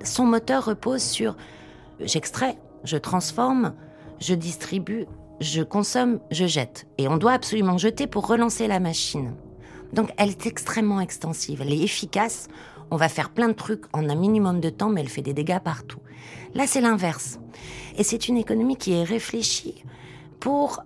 Son 0.03 0.27
moteur 0.27 0.65
repose 0.65 1.03
sur 1.03 1.37
j'extrais, 2.01 2.59
je 2.83 2.97
transforme, 2.97 3.75
je 4.19 4.35
distribue, 4.35 5.07
je 5.41 5.63
consomme, 5.63 6.19
je 6.33 6.47
jette. 6.47 6.89
Et 6.99 7.07
on 7.07 7.17
doit 7.17 7.35
absolument 7.35 7.79
jeter 7.79 8.09
pour 8.09 8.27
relancer 8.27 8.67
la 8.67 8.81
machine. 8.81 9.37
Donc 9.93 10.11
elle 10.17 10.31
est 10.31 10.47
extrêmement 10.47 11.01
extensive, 11.01 11.63
elle 11.63 11.73
est 11.73 11.85
efficace. 11.85 12.49
On 12.91 12.97
va 12.97 13.09
faire 13.09 13.31
plein 13.31 13.47
de 13.47 13.53
trucs 13.53 13.85
en 13.93 14.09
un 14.09 14.17
minimum 14.17 14.59
de 14.59 14.69
temps, 14.69 14.89
mais 14.89 15.03
elle 15.03 15.09
fait 15.09 15.23
des 15.23 15.33
dégâts 15.33 15.61
partout. 15.61 16.01
Là, 16.55 16.67
c'est 16.67 16.81
l'inverse. 16.81 17.39
Et 17.97 18.03
c'est 18.03 18.29
une 18.29 18.37
économie 18.37 18.77
qui 18.77 18.93
est 18.93 19.05
réfléchie 19.05 19.85
pour 20.39 20.83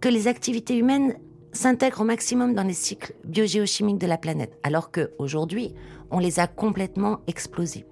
que 0.00 0.08
les 0.08 0.28
activités 0.28 0.76
humaines 0.76 1.16
s'intègrent 1.52 2.02
au 2.02 2.04
maximum 2.04 2.54
dans 2.54 2.62
les 2.62 2.74
cycles 2.74 3.14
biogéochimiques 3.24 3.98
de 3.98 4.06
la 4.06 4.18
planète, 4.18 4.58
alors 4.62 4.90
qu'aujourd'hui, 4.90 5.74
on 6.10 6.18
les 6.18 6.38
a 6.38 6.46
complètement 6.46 7.20
explosés. 7.26 7.86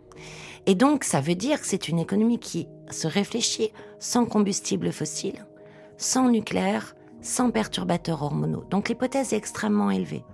Et 0.67 0.75
donc, 0.75 1.05
ça 1.05 1.21
veut 1.21 1.35
dire 1.35 1.61
que 1.61 1.67
c'est 1.67 1.89
une 1.89 1.99
économie 1.99 2.39
qui 2.39 2.67
se 2.91 3.07
réfléchit 3.07 3.73
sans 3.99 4.27
combustible 4.27 4.93
fossile, 4.93 5.47
sans 5.97 6.29
nucléaire, 6.29 6.95
sans 7.25 7.51
perturbateurs 7.51 8.23
hormonaux. 8.23 8.65
Donc 8.71 8.89
l'hypothèse 8.89 9.33
est 9.33 9.37
extrêmement 9.37 9.91
élevée. 9.91 10.25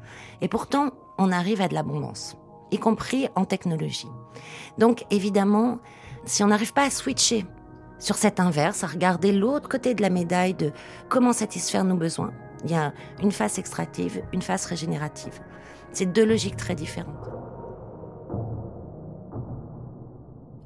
Et 0.41 0.49
pourtant, 0.49 0.91
on 1.19 1.33
arrive 1.33 1.61
à 1.61 1.69
de 1.69 1.75
l'abondance, 1.75 2.37
y 2.71 2.79
compris 2.79 3.29
en 3.37 3.45
technologie. 3.45 4.09
Donc 4.79 5.05
évidemment, 5.11 5.79
si 6.25 6.43
on 6.43 6.49
n'arrive 6.49 6.73
pas 6.73 6.85
à 6.85 6.91
switcher 6.91 7.47
sur 7.99 8.17
cet 8.17 8.41
inverse, 8.41 8.83
à 8.85 8.87
regarder 8.87 9.33
l'autre 9.33 9.69
côté 9.69 9.95
de 9.95 10.03
la 10.03 10.11
médaille 10.11 10.55
de 10.55 10.73
comment 11.09 11.33
satisfaire 11.33 11.85
nos 11.85 11.97
besoins, 11.97 12.33
il 12.65 12.71
y 12.71 12.75
a 12.75 12.93
une 13.23 13.33
phase 13.33 13.59
extractive, 13.59 14.23
une 14.33 14.43
phase 14.43 14.67
régénérative. 14.67 15.41
C'est 15.93 16.07
deux 16.07 16.25
logiques 16.25 16.57
très 16.57 16.75
différentes. 16.75 17.40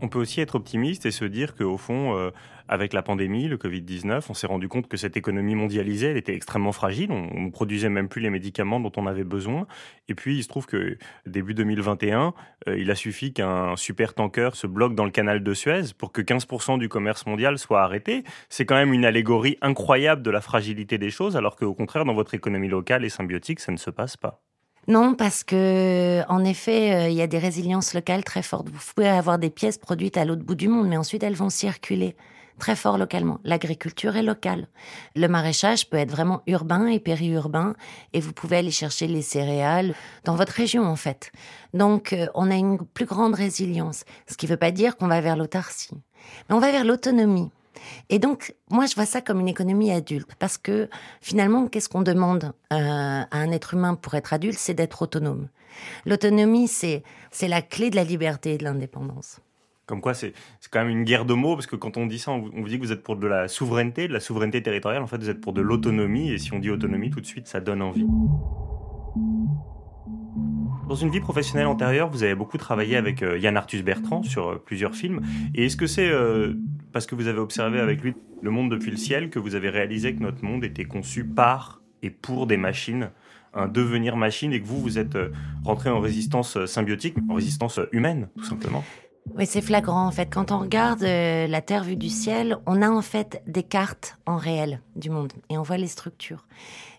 On 0.04 0.08
peut 0.08 0.18
aussi 0.18 0.42
être 0.42 0.56
optimiste 0.56 1.06
et 1.06 1.10
se 1.10 1.24
dire 1.24 1.54
qu'au 1.54 1.78
fond, 1.78 2.14
euh, 2.14 2.30
avec 2.68 2.92
la 2.92 3.02
pandémie, 3.02 3.48
le 3.48 3.56
Covid-19, 3.56 4.26
on 4.28 4.34
s'est 4.34 4.46
rendu 4.46 4.68
compte 4.68 4.86
que 4.86 4.98
cette 4.98 5.16
économie 5.16 5.54
mondialisée, 5.54 6.08
elle 6.08 6.18
était 6.18 6.34
extrêmement 6.34 6.72
fragile. 6.72 7.10
On 7.10 7.40
ne 7.40 7.50
produisait 7.50 7.88
même 7.88 8.10
plus 8.10 8.20
les 8.20 8.28
médicaments 8.28 8.80
dont 8.80 8.92
on 8.98 9.06
avait 9.06 9.24
besoin. 9.24 9.66
Et 10.08 10.14
puis, 10.14 10.36
il 10.36 10.42
se 10.42 10.48
trouve 10.48 10.66
que 10.66 10.98
début 11.24 11.54
2021, 11.54 12.34
euh, 12.68 12.78
il 12.78 12.90
a 12.90 12.94
suffi 12.94 13.32
qu'un 13.32 13.76
super 13.76 14.12
tanker 14.12 14.50
se 14.52 14.66
bloque 14.66 14.94
dans 14.94 15.06
le 15.06 15.10
canal 15.10 15.42
de 15.42 15.54
Suez 15.54 15.94
pour 15.96 16.12
que 16.12 16.20
15% 16.20 16.78
du 16.78 16.90
commerce 16.90 17.24
mondial 17.24 17.56
soit 17.56 17.82
arrêté. 17.82 18.24
C'est 18.50 18.66
quand 18.66 18.76
même 18.76 18.92
une 18.92 19.06
allégorie 19.06 19.56
incroyable 19.62 20.20
de 20.20 20.30
la 20.30 20.42
fragilité 20.42 20.98
des 20.98 21.08
choses, 21.08 21.34
alors 21.34 21.56
qu'au 21.56 21.72
contraire, 21.72 22.04
dans 22.04 22.12
votre 22.12 22.34
économie 22.34 22.68
locale 22.68 23.06
et 23.06 23.08
symbiotique, 23.08 23.60
ça 23.60 23.72
ne 23.72 23.78
se 23.78 23.88
passe 23.88 24.18
pas. 24.18 24.42
Non, 24.86 25.14
parce 25.14 25.44
que 25.44 26.22
en 26.28 26.44
effet, 26.44 26.94
euh, 26.94 27.08
il 27.08 27.14
y 27.14 27.22
a 27.22 27.26
des 27.26 27.38
résiliences 27.38 27.94
locales 27.94 28.24
très 28.24 28.42
fortes. 28.42 28.68
Vous 28.68 28.80
pouvez 28.94 29.08
avoir 29.08 29.38
des 29.38 29.50
pièces 29.50 29.78
produites 29.78 30.16
à 30.16 30.24
l'autre 30.24 30.42
bout 30.42 30.54
du 30.54 30.68
monde, 30.68 30.88
mais 30.88 30.96
ensuite 30.96 31.22
elles 31.22 31.34
vont 31.34 31.50
circuler 31.50 32.16
très 32.58 32.76
fort 32.76 32.98
localement. 32.98 33.40
L'agriculture 33.44 34.16
est 34.16 34.22
locale. 34.22 34.68
Le 35.16 35.26
maraîchage 35.26 35.88
peut 35.88 35.96
être 35.96 36.10
vraiment 36.10 36.42
urbain 36.46 36.86
et 36.86 37.00
périurbain, 37.00 37.74
et 38.12 38.20
vous 38.20 38.32
pouvez 38.32 38.58
aller 38.58 38.70
chercher 38.70 39.06
les 39.06 39.22
céréales 39.22 39.94
dans 40.24 40.36
votre 40.36 40.52
région 40.52 40.84
en 40.84 40.96
fait. 40.96 41.32
Donc 41.72 42.12
euh, 42.12 42.26
on 42.34 42.50
a 42.50 42.54
une 42.54 42.78
plus 42.78 43.06
grande 43.06 43.34
résilience, 43.34 44.04
ce 44.30 44.36
qui 44.36 44.46
ne 44.46 44.50
veut 44.50 44.56
pas 44.56 44.70
dire 44.70 44.96
qu'on 44.96 45.08
va 45.08 45.20
vers 45.20 45.36
l'autarcie, 45.36 45.94
mais 46.48 46.54
on 46.54 46.60
va 46.60 46.70
vers 46.70 46.84
l'autonomie. 46.84 47.50
Et 48.08 48.18
donc, 48.18 48.54
moi, 48.70 48.86
je 48.86 48.94
vois 48.94 49.06
ça 49.06 49.20
comme 49.20 49.40
une 49.40 49.48
économie 49.48 49.90
adulte, 49.90 50.34
parce 50.38 50.58
que 50.58 50.88
finalement, 51.20 51.66
qu'est-ce 51.68 51.88
qu'on 51.88 52.02
demande 52.02 52.52
euh, 52.72 52.76
à 53.30 53.36
un 53.36 53.50
être 53.50 53.74
humain 53.74 53.94
pour 53.94 54.14
être 54.14 54.32
adulte? 54.32 54.58
C'est 54.58 54.74
d'être 54.74 55.02
autonome. 55.02 55.48
L'autonomie, 56.06 56.68
c'est 56.68 57.02
la 57.42 57.62
clé 57.62 57.90
de 57.90 57.96
la 57.96 58.04
liberté 58.04 58.54
et 58.54 58.58
de 58.58 58.64
l'indépendance. 58.64 59.40
Comme 59.86 60.00
quoi, 60.00 60.14
c'est 60.14 60.32
quand 60.70 60.80
même 60.80 60.88
une 60.88 61.04
guerre 61.04 61.26
de 61.26 61.34
mots, 61.34 61.56
parce 61.56 61.66
que 61.66 61.76
quand 61.76 61.96
on 61.96 62.06
dit 62.06 62.18
ça, 62.18 62.30
on 62.30 62.40
vous 62.40 62.68
dit 62.68 62.78
que 62.78 62.84
vous 62.84 62.92
êtes 62.92 63.02
pour 63.02 63.16
de 63.16 63.26
la 63.26 63.48
souveraineté, 63.48 64.08
de 64.08 64.14
la 64.14 64.20
souveraineté 64.20 64.62
territoriale. 64.62 65.02
En 65.02 65.06
fait, 65.06 65.18
vous 65.18 65.28
êtes 65.28 65.40
pour 65.40 65.52
de 65.52 65.60
l'autonomie, 65.60 66.30
et 66.30 66.38
si 66.38 66.54
on 66.54 66.58
dit 66.58 66.70
autonomie, 66.70 67.10
tout 67.10 67.20
de 67.20 67.26
suite, 67.26 67.48
ça 67.48 67.60
donne 67.60 67.82
envie. 67.82 68.06
Dans 70.88 70.94
une 70.94 71.10
vie 71.10 71.20
professionnelle 71.20 71.66
antérieure, 71.66 72.10
vous 72.10 72.22
avez 72.22 72.34
beaucoup 72.34 72.58
travaillé 72.58 72.96
avec 72.96 73.22
euh, 73.22 73.38
Yann 73.38 73.56
Arthus 73.56 73.82
Bertrand 73.82 74.22
sur 74.22 74.48
euh, 74.48 74.62
plusieurs 74.64 74.94
films. 74.94 75.22
Et 75.54 75.66
est-ce 75.66 75.76
que 75.76 75.86
c'est 75.86 76.10
parce 76.92 77.06
que 77.06 77.14
vous 77.14 77.26
avez 77.26 77.40
observé 77.40 77.80
avec 77.80 78.02
lui 78.02 78.14
le 78.42 78.50
monde 78.50 78.70
depuis 78.70 78.90
le 78.90 78.96
ciel 78.96 79.30
que 79.30 79.38
vous 79.38 79.54
avez 79.54 79.70
réalisé 79.70 80.14
que 80.14 80.22
notre 80.22 80.44
monde 80.44 80.64
était 80.64 80.84
conçu 80.84 81.24
par 81.24 81.80
et 82.04 82.10
pour 82.10 82.46
des 82.46 82.58
machines, 82.58 83.10
un 83.54 83.66
devenir 83.66 84.16
machine, 84.16 84.52
et 84.52 84.60
que 84.60 84.66
vous, 84.66 84.80
vous 84.80 84.98
êtes 84.98 85.16
euh, 85.16 85.32
rentré 85.64 85.88
en 85.90 86.00
résistance 86.00 86.56
euh, 86.56 86.66
symbiotique, 86.66 87.16
en 87.28 87.34
résistance 87.34 87.78
euh, 87.78 87.88
humaine, 87.92 88.28
tout 88.36 88.44
simplement? 88.44 88.84
Oui, 89.34 89.46
c'est 89.46 89.62
flagrant 89.62 90.06
en 90.06 90.10
fait. 90.10 90.26
Quand 90.26 90.52
on 90.52 90.58
regarde 90.58 91.00
la 91.00 91.62
Terre 91.62 91.82
vue 91.82 91.96
du 91.96 92.10
ciel, 92.10 92.58
on 92.66 92.82
a 92.82 92.90
en 92.90 93.00
fait 93.00 93.42
des 93.46 93.62
cartes 93.62 94.18
en 94.26 94.36
réel 94.36 94.82
du 94.96 95.08
monde 95.08 95.32
et 95.48 95.56
on 95.56 95.62
voit 95.62 95.78
les 95.78 95.86
structures. 95.86 96.46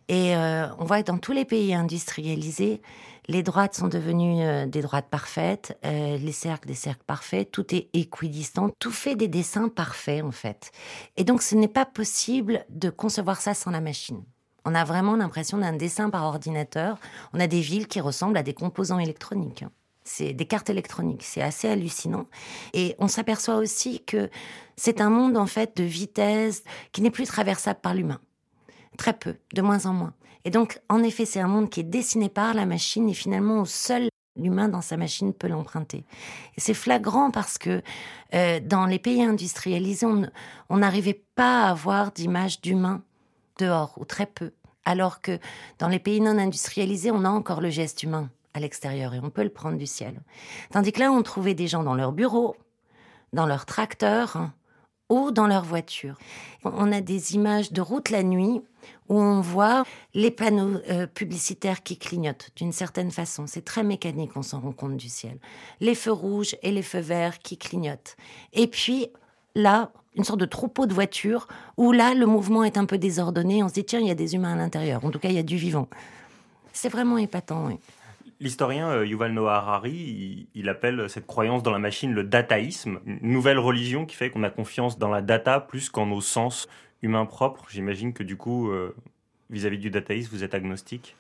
Et 0.07 0.35
on 0.35 0.85
voit 0.85 1.01
que 1.01 1.07
dans 1.07 1.17
tous 1.17 1.31
les 1.31 1.45
pays 1.45 1.74
industrialisés, 1.74 2.81
les 3.27 3.43
droites 3.43 3.75
sont 3.75 3.88
devenues 3.88 4.41
euh, 4.41 4.65
des 4.67 4.81
droites 4.81 5.09
parfaites, 5.09 5.77
euh, 5.85 6.17
les 6.17 6.31
cercles 6.31 6.67
des 6.67 6.75
cercles 6.75 7.03
parfaits, 7.05 7.50
tout 7.51 7.74
est 7.74 7.89
équidistant, 7.93 8.69
tout 8.79 8.91
fait 8.91 9.15
des 9.15 9.27
dessins 9.27 9.69
parfaits 9.69 10.24
en 10.24 10.31
fait. 10.31 10.71
Et 11.17 11.24
donc 11.24 11.41
ce 11.41 11.55
n'est 11.55 11.67
pas 11.67 11.85
possible 11.85 12.65
de 12.69 12.89
concevoir 12.89 13.41
ça 13.41 13.53
sans 13.53 13.71
la 13.71 13.81
machine. 13.81 14.24
On 14.63 14.75
a 14.75 14.83
vraiment 14.83 15.15
l'impression 15.15 15.57
d'un 15.57 15.74
dessin 15.74 16.09
par 16.09 16.24
ordinateur. 16.24 16.97
On 17.33 17.39
a 17.39 17.47
des 17.47 17.62
villes 17.62 17.88
qui 17.88 18.01
ressemblent 18.01 18.38
à 18.38 18.43
des 18.43 18.53
composants 18.53 19.00
électroniques. 19.00 19.63
C'est 20.03 20.33
des 20.33 20.45
cartes 20.45 20.69
électroniques, 20.69 21.24
c'est 21.24 21.41
assez 21.41 21.67
hallucinant. 21.67 22.27
Et 22.74 22.95
on 23.00 23.07
s'aperçoit 23.07 23.55
aussi 23.55 24.03
que 24.03 24.29
c'est 24.75 25.01
un 25.01 25.09
monde 25.09 25.38
en 25.38 25.47
fait 25.47 25.77
de 25.77 25.83
vitesse 25.83 26.63
qui 26.91 27.01
n'est 27.01 27.12
plus 27.12 27.25
traversable 27.25 27.79
par 27.81 27.95
l'humain. 27.95 28.19
Très 28.97 29.13
peu, 29.13 29.35
de 29.53 29.61
moins 29.61 29.85
en 29.85 29.93
moins. 29.93 30.13
Et 30.45 30.51
donc, 30.51 30.79
en 30.89 31.03
effet, 31.03 31.25
c'est 31.25 31.39
un 31.39 31.47
monde 31.47 31.69
qui 31.69 31.79
est 31.79 31.83
dessiné 31.83 32.29
par 32.29 32.53
la 32.53 32.65
machine 32.65 33.09
et 33.09 33.13
finalement, 33.13 33.65
seul 33.65 34.09
l'humain 34.37 34.67
dans 34.67 34.81
sa 34.81 34.97
machine 34.97 35.33
peut 35.33 35.47
l'emprunter. 35.47 36.03
Et 36.57 36.61
c'est 36.61 36.73
flagrant 36.73 37.31
parce 37.31 37.57
que 37.57 37.81
euh, 38.33 38.59
dans 38.59 38.85
les 38.85 38.99
pays 38.99 39.23
industrialisés, 39.23 40.05
on 40.69 40.77
n'arrivait 40.77 41.23
pas 41.35 41.63
à 41.63 41.71
avoir 41.71 42.11
d'image 42.11 42.61
d'humain 42.61 43.01
dehors, 43.59 43.93
ou 43.97 44.05
très 44.05 44.25
peu. 44.25 44.51
Alors 44.83 45.21
que 45.21 45.39
dans 45.79 45.87
les 45.87 45.99
pays 45.99 46.21
non 46.21 46.37
industrialisés, 46.37 47.11
on 47.11 47.23
a 47.25 47.29
encore 47.29 47.61
le 47.61 47.69
geste 47.69 48.03
humain 48.03 48.29
à 48.53 48.59
l'extérieur 48.59 49.13
et 49.13 49.19
on 49.21 49.29
peut 49.29 49.43
le 49.43 49.49
prendre 49.49 49.77
du 49.77 49.87
ciel. 49.87 50.21
Tandis 50.71 50.91
que 50.91 50.99
là, 50.99 51.11
on 51.11 51.23
trouvait 51.23 51.55
des 51.55 51.67
gens 51.67 51.83
dans 51.83 51.95
leur 51.95 52.11
bureau, 52.11 52.55
dans 53.33 53.45
leur 53.45 53.65
tracteur, 53.65 54.49
ou 55.09 55.31
dans 55.31 55.47
leur 55.47 55.63
voiture. 55.63 56.17
On 56.63 56.91
a 56.91 57.01
des 57.01 57.35
images 57.35 57.71
de 57.71 57.81
route 57.81 58.09
la 58.09 58.24
nuit 58.24 58.62
où 59.09 59.19
on 59.19 59.41
voit 59.41 59.83
les 60.13 60.31
panneaux 60.31 60.79
euh, 60.89 61.05
publicitaires 61.07 61.83
qui 61.83 61.97
clignotent 61.97 62.50
d'une 62.55 62.71
certaine 62.71 63.12
façon. 63.12 63.45
C'est 63.47 63.63
très 63.63 63.83
mécanique, 63.83 64.31
on 64.35 64.41
s'en 64.41 64.59
rend 64.59 64.71
compte 64.71 64.97
du 64.97 65.09
ciel. 65.09 65.38
Les 65.79 65.95
feux 65.95 66.12
rouges 66.12 66.55
et 66.63 66.71
les 66.71 66.81
feux 66.81 67.00
verts 67.00 67.39
qui 67.39 67.57
clignotent. 67.57 68.15
Et 68.53 68.67
puis 68.67 69.07
là, 69.53 69.91
une 70.15 70.24
sorte 70.24 70.39
de 70.39 70.45
troupeau 70.45 70.85
de 70.85 70.93
voitures 70.93 71.47
où 71.77 71.91
là, 71.91 72.13
le 72.13 72.25
mouvement 72.25 72.63
est 72.63 72.77
un 72.77 72.85
peu 72.85 72.97
désordonné. 72.97 73.63
On 73.63 73.69
se 73.69 73.74
dit, 73.74 73.85
tiens, 73.85 74.00
il 74.00 74.07
y 74.07 74.12
a 74.12 74.15
des 74.15 74.33
humains 74.35 74.53
à 74.53 74.55
l'intérieur. 74.55 75.03
En 75.05 75.12
tout 75.12 75.19
cas, 75.19 75.29
il 75.29 75.35
y 75.35 75.39
a 75.39 75.43
du 75.43 75.57
vivant. 75.57 75.88
C'est 76.74 76.89
vraiment 76.89 77.17
épatant. 77.17 77.67
Oui. 77.67 77.77
L'historien 78.39 78.89
euh, 78.89 79.05
Yuval 79.05 79.31
Noah 79.31 79.57
Harari, 79.57 80.47
il, 80.53 80.69
appelle 80.69 81.09
cette 81.09 81.25
croyance 81.25 81.63
dans 81.63 81.71
la 81.71 81.79
machine 81.79 82.13
le 82.13 82.23
dataïsme, 82.23 82.99
une 83.05 83.31
nouvelle 83.31 83.59
religion 83.59 84.05
qui 84.05 84.15
fait 84.15 84.29
qu'on 84.29 84.43
a 84.43 84.49
confiance 84.49 84.97
dans 84.97 85.09
la 85.09 85.21
data 85.21 85.59
plus 85.61 85.89
qu'en 85.89 86.07
nos 86.07 86.21
sens 86.21 86.67
humains 87.01 87.25
propres. 87.25 87.65
J'imagine 87.69 88.13
que 88.13 88.23
du 88.23 88.35
coup, 88.35 88.69
euh, 88.69 88.93
vis-à-vis 89.49 89.77
du 89.77 89.89
dataïsme, 89.89 90.35
vous 90.35 90.43
êtes 90.43 90.53
agnostique 90.53 91.15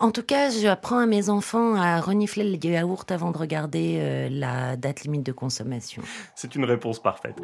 en 0.00 0.10
tout 0.10 0.24
cas, 0.24 0.50
j'apprends 0.50 0.98
à 0.98 1.06
mes 1.06 1.30
enfants 1.30 1.76
à 1.76 2.00
renifler 2.00 2.44
le 2.44 2.62
yaourt 2.62 3.10
avant 3.10 3.30
de 3.30 3.38
regarder 3.38 3.98
euh, 4.00 4.28
la 4.28 4.76
date 4.76 5.04
limite 5.04 5.22
de 5.22 5.32
consommation. 5.32 6.02
C'est 6.34 6.56
une 6.56 6.64
réponse 6.64 7.00
parfaite. 7.00 7.40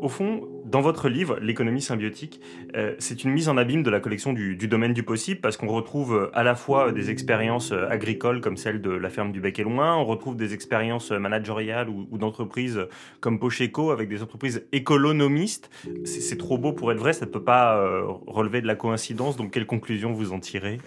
Au 0.00 0.08
fond, 0.08 0.48
dans 0.64 0.80
votre 0.80 1.08
livre, 1.08 1.38
L'économie 1.40 1.82
symbiotique, 1.82 2.40
euh, 2.74 2.94
c'est 2.98 3.24
une 3.24 3.30
mise 3.30 3.48
en 3.48 3.56
abîme 3.56 3.82
de 3.82 3.90
la 3.90 4.00
collection 4.00 4.32
du, 4.32 4.56
domaine 4.56 4.94
du 4.94 5.02
possible 5.02 5.40
parce 5.40 5.56
qu'on 5.56 5.68
retrouve 5.68 6.14
euh, 6.14 6.30
à 6.32 6.42
la 6.42 6.54
fois 6.54 6.90
des 6.90 7.10
expériences 7.10 7.72
euh, 7.72 7.88
agricoles 7.90 8.40
comme 8.40 8.56
celle 8.56 8.80
de 8.80 8.90
la 8.90 9.10
ferme 9.10 9.30
du 9.30 9.40
Bec 9.40 9.58
et 9.58 9.62
Loin, 9.62 9.96
on 9.96 10.04
retrouve 10.04 10.36
des 10.36 10.54
expériences 10.54 11.10
managériales 11.10 11.88
ou, 11.88 12.18
d'entreprises 12.18 12.80
comme 13.20 13.38
Pocheco 13.38 13.90
avec 13.90 14.08
des 14.08 14.22
entreprises 14.22 14.66
économistes. 14.72 15.70
C'est 16.04 16.38
trop 16.38 16.58
beau 16.58 16.72
pour 16.72 16.90
être 16.92 16.98
vrai, 16.98 17.12
ça 17.12 17.26
ne 17.26 17.30
peut 17.30 17.42
pas 17.42 17.84
relever 18.26 18.60
de 18.60 18.66
la 18.66 18.74
coïncidence. 18.74 19.36
Donc, 19.36 19.50
quelle 19.50 19.66
conclusion 19.66 20.12
vous 20.12 20.32
en 20.32 20.40
tirez? 20.40 20.78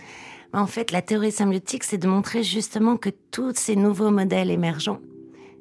En 0.53 0.67
fait, 0.67 0.91
la 0.91 1.01
théorie 1.01 1.31
symbiotique, 1.31 1.83
c'est 1.83 1.97
de 1.97 2.07
montrer 2.07 2.43
justement 2.43 2.97
que 2.97 3.09
tous 3.31 3.53
ces 3.55 3.75
nouveaux 3.75 4.11
modèles 4.11 4.49
émergents 4.49 4.99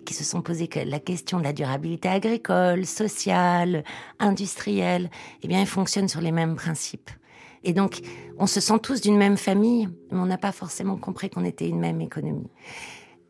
qui 0.06 0.14
se 0.14 0.24
sont 0.24 0.40
posés 0.40 0.70
la 0.86 0.98
question 0.98 1.38
de 1.38 1.44
la 1.44 1.52
durabilité 1.52 2.08
agricole, 2.08 2.86
sociale, 2.86 3.84
industrielle, 4.18 5.10
eh 5.42 5.48
bien, 5.48 5.60
ils 5.60 5.66
fonctionnent 5.66 6.08
sur 6.08 6.22
les 6.22 6.32
mêmes 6.32 6.56
principes. 6.56 7.10
Et 7.64 7.74
donc, 7.74 8.00
on 8.38 8.46
se 8.46 8.60
sent 8.60 8.78
tous 8.82 9.02
d'une 9.02 9.18
même 9.18 9.36
famille, 9.36 9.88
mais 10.10 10.18
on 10.18 10.26
n'a 10.26 10.38
pas 10.38 10.52
forcément 10.52 10.96
compris 10.96 11.28
qu'on 11.28 11.44
était 11.44 11.68
une 11.68 11.80
même 11.80 12.00
économie. 12.00 12.48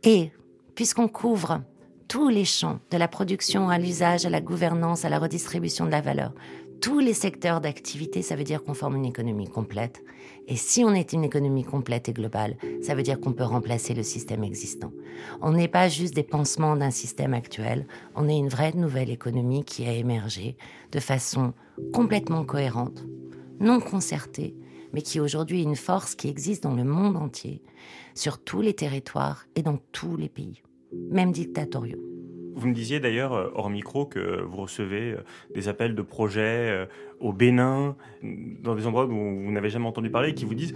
Et 0.05 0.31
puisqu'on 0.75 1.09
couvre 1.09 1.63
tous 2.07 2.29
les 2.29 2.45
champs, 2.45 2.79
de 2.91 2.99
la 2.99 3.09
production 3.09 3.69
à 3.69 3.79
l'usage, 3.79 4.27
à 4.27 4.31
la 4.31 4.41
gouvernance, 4.41 5.05
à 5.05 5.09
la 5.09 5.19
redistribution 5.19 5.87
de 5.87 5.91
la 5.91 6.01
valeur, 6.01 6.33
tous 6.81 6.99
les 6.99 7.15
secteurs 7.15 7.61
d'activité, 7.61 8.23
ça 8.23 8.37
veut 8.37 8.45
dire 8.45 8.63
qu'on 8.63 8.75
forme 8.75 8.97
une 8.97 9.05
économie 9.05 9.49
complète. 9.49 10.03
Et 10.49 10.57
si 10.57 10.85
on 10.85 10.93
est 10.93 11.13
une 11.13 11.25
économie 11.25 11.65
complète 11.65 12.09
et 12.09 12.13
globale, 12.13 12.57
ça 12.83 12.95
veut 12.95 13.03
dire 13.03 13.21
qu'on 13.21 13.33
peut 13.33 13.45
remplacer 13.45 13.95
le 13.95 14.03
système 14.03 14.45
existant. 14.45 14.93
On 15.41 15.53
n'est 15.53 15.69
pas 15.69 15.89
juste 15.89 16.15
des 16.15 16.23
pansements 16.23 16.77
d'un 16.77 16.91
système 16.91 17.35
actuel, 17.35 17.87
on 18.15 18.29
est 18.29 18.39
une 18.39 18.49
vraie 18.49 18.73
nouvelle 18.73 19.11
économie 19.11 19.65
qui 19.65 19.87
a 19.87 19.93
émergé 19.93 20.57
de 20.93 21.01
façon 21.01 21.53
complètement 21.93 22.45
cohérente, 22.45 23.05
non 23.61 23.81
concertée, 23.81 24.55
mais 24.93 25.03
qui 25.03 25.21
aujourd'hui 25.21 25.61
est 25.61 25.65
une 25.65 25.77
force 25.77 26.15
qui 26.15 26.29
existe 26.29 26.63
dans 26.63 26.75
le 26.75 26.85
monde 26.85 27.17
entier, 27.17 27.63
sur 28.15 28.39
tous 28.43 28.61
les 28.61 28.75
territoires 28.75 29.47
et 29.55 29.63
dans 29.63 29.79
tous 29.93 30.17
les 30.17 30.29
pays, 30.29 30.63
même 31.11 31.33
dictatoriaux. 31.33 32.16
Vous 32.57 32.69
me 32.69 32.73
disiez 32.73 33.01
d'ailleurs, 33.01 33.35
euh, 33.35 33.51
hors 33.55 33.69
micro, 33.69 34.07
que 34.07 34.41
vous 34.41 34.63
recevez 34.63 35.13
euh, 35.13 35.25
des 35.55 35.69
appels 35.69 35.95
de 35.95 36.01
projets 36.01 36.41
euh, 36.71 36.87
au 37.21 37.35
Bénin, 37.35 37.97
dans 38.23 38.75
des 38.75 38.87
endroits 38.87 39.05
où 39.05 39.45
vous 39.45 39.53
n'avez 39.53 39.69
jamais 39.69 39.87
entendu 39.87 40.09
parler, 40.09 40.33
qui 40.35 40.47
vous 40.47 40.55
disent 40.55 40.75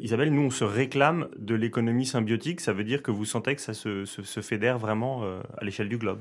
Isabelle, 0.00 0.32
nous, 0.32 0.42
on 0.42 0.50
se 0.50 0.64
réclame 0.64 1.28
de 1.38 1.54
l'économie 1.54 2.06
symbiotique. 2.06 2.60
Ça 2.60 2.72
veut 2.72 2.84
dire 2.84 3.02
que 3.02 3.10
vous 3.10 3.24
sentez 3.24 3.54
que 3.54 3.60
ça 3.60 3.72
se, 3.72 4.04
fédère 4.42 4.78
vraiment 4.78 5.22
à 5.56 5.64
l'échelle 5.64 5.88
du 5.88 5.96
globe 5.96 6.18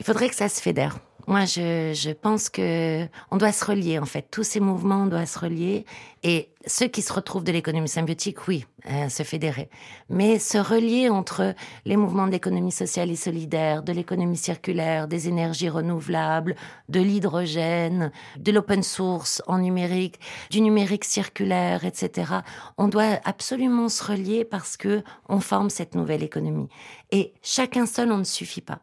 Il 0.00 0.06
faudrait 0.06 0.30
que 0.30 0.34
ça 0.34 0.48
se 0.48 0.62
fédère. 0.62 0.98
Moi, 1.26 1.44
je, 1.44 1.92
je 1.92 2.10
pense 2.10 2.48
que 2.48 3.06
on 3.32 3.36
doit 3.36 3.52
se 3.52 3.64
relier, 3.64 3.98
en 3.98 4.04
fait. 4.04 4.28
Tous 4.30 4.44
ces 4.44 4.60
mouvements 4.60 5.06
doivent 5.06 5.26
se 5.26 5.38
relier. 5.38 5.84
Et 6.22 6.50
ceux 6.66 6.86
qui 6.86 7.02
se 7.02 7.12
retrouvent 7.12 7.44
de 7.44 7.52
l'économie 7.52 7.88
symbiotique, 7.88 8.48
oui, 8.48 8.64
euh, 8.90 9.08
se 9.08 9.22
fédérer. 9.22 9.68
Mais 10.08 10.38
se 10.38 10.58
relier 10.58 11.08
entre 11.08 11.54
les 11.84 11.96
mouvements 11.96 12.26
de 12.26 12.32
l'économie 12.32 12.72
sociale 12.72 13.10
et 13.10 13.16
solidaire, 13.16 13.82
de 13.82 13.92
l'économie 13.92 14.36
circulaire, 14.36 15.08
des 15.08 15.28
énergies 15.28 15.68
renouvelables, 15.68 16.54
de 16.88 17.00
l'hydrogène, 17.00 18.12
de 18.38 18.52
l'open 18.52 18.82
source 18.82 19.42
en 19.46 19.58
numérique, 19.58 20.20
du 20.50 20.60
numérique 20.60 21.04
circulaire, 21.04 21.84
etc. 21.84 22.32
On 22.78 22.88
doit 22.88 23.20
absolument 23.24 23.88
se 23.88 24.04
relier 24.04 24.44
parce 24.44 24.76
que 24.76 25.02
on 25.28 25.40
forme 25.40 25.70
cette 25.70 25.94
nouvelle 25.94 26.22
économie. 26.22 26.68
Et 27.10 27.34
chacun 27.42 27.86
seul, 27.86 28.12
on 28.12 28.18
ne 28.18 28.24
suffit 28.24 28.60
pas. 28.60 28.80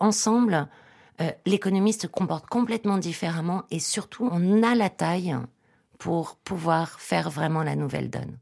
Ensemble, 0.00 0.68
euh, 1.20 1.30
l'économie 1.46 1.92
se 1.92 2.06
comporte 2.06 2.46
complètement 2.46 2.98
différemment 2.98 3.64
et 3.70 3.78
surtout 3.78 4.28
on 4.30 4.62
a 4.62 4.74
la 4.74 4.90
taille 4.90 5.36
pour 5.98 6.36
pouvoir 6.36 6.98
faire 6.98 7.30
vraiment 7.30 7.62
la 7.62 7.76
nouvelle 7.76 8.10
donne. 8.10 8.38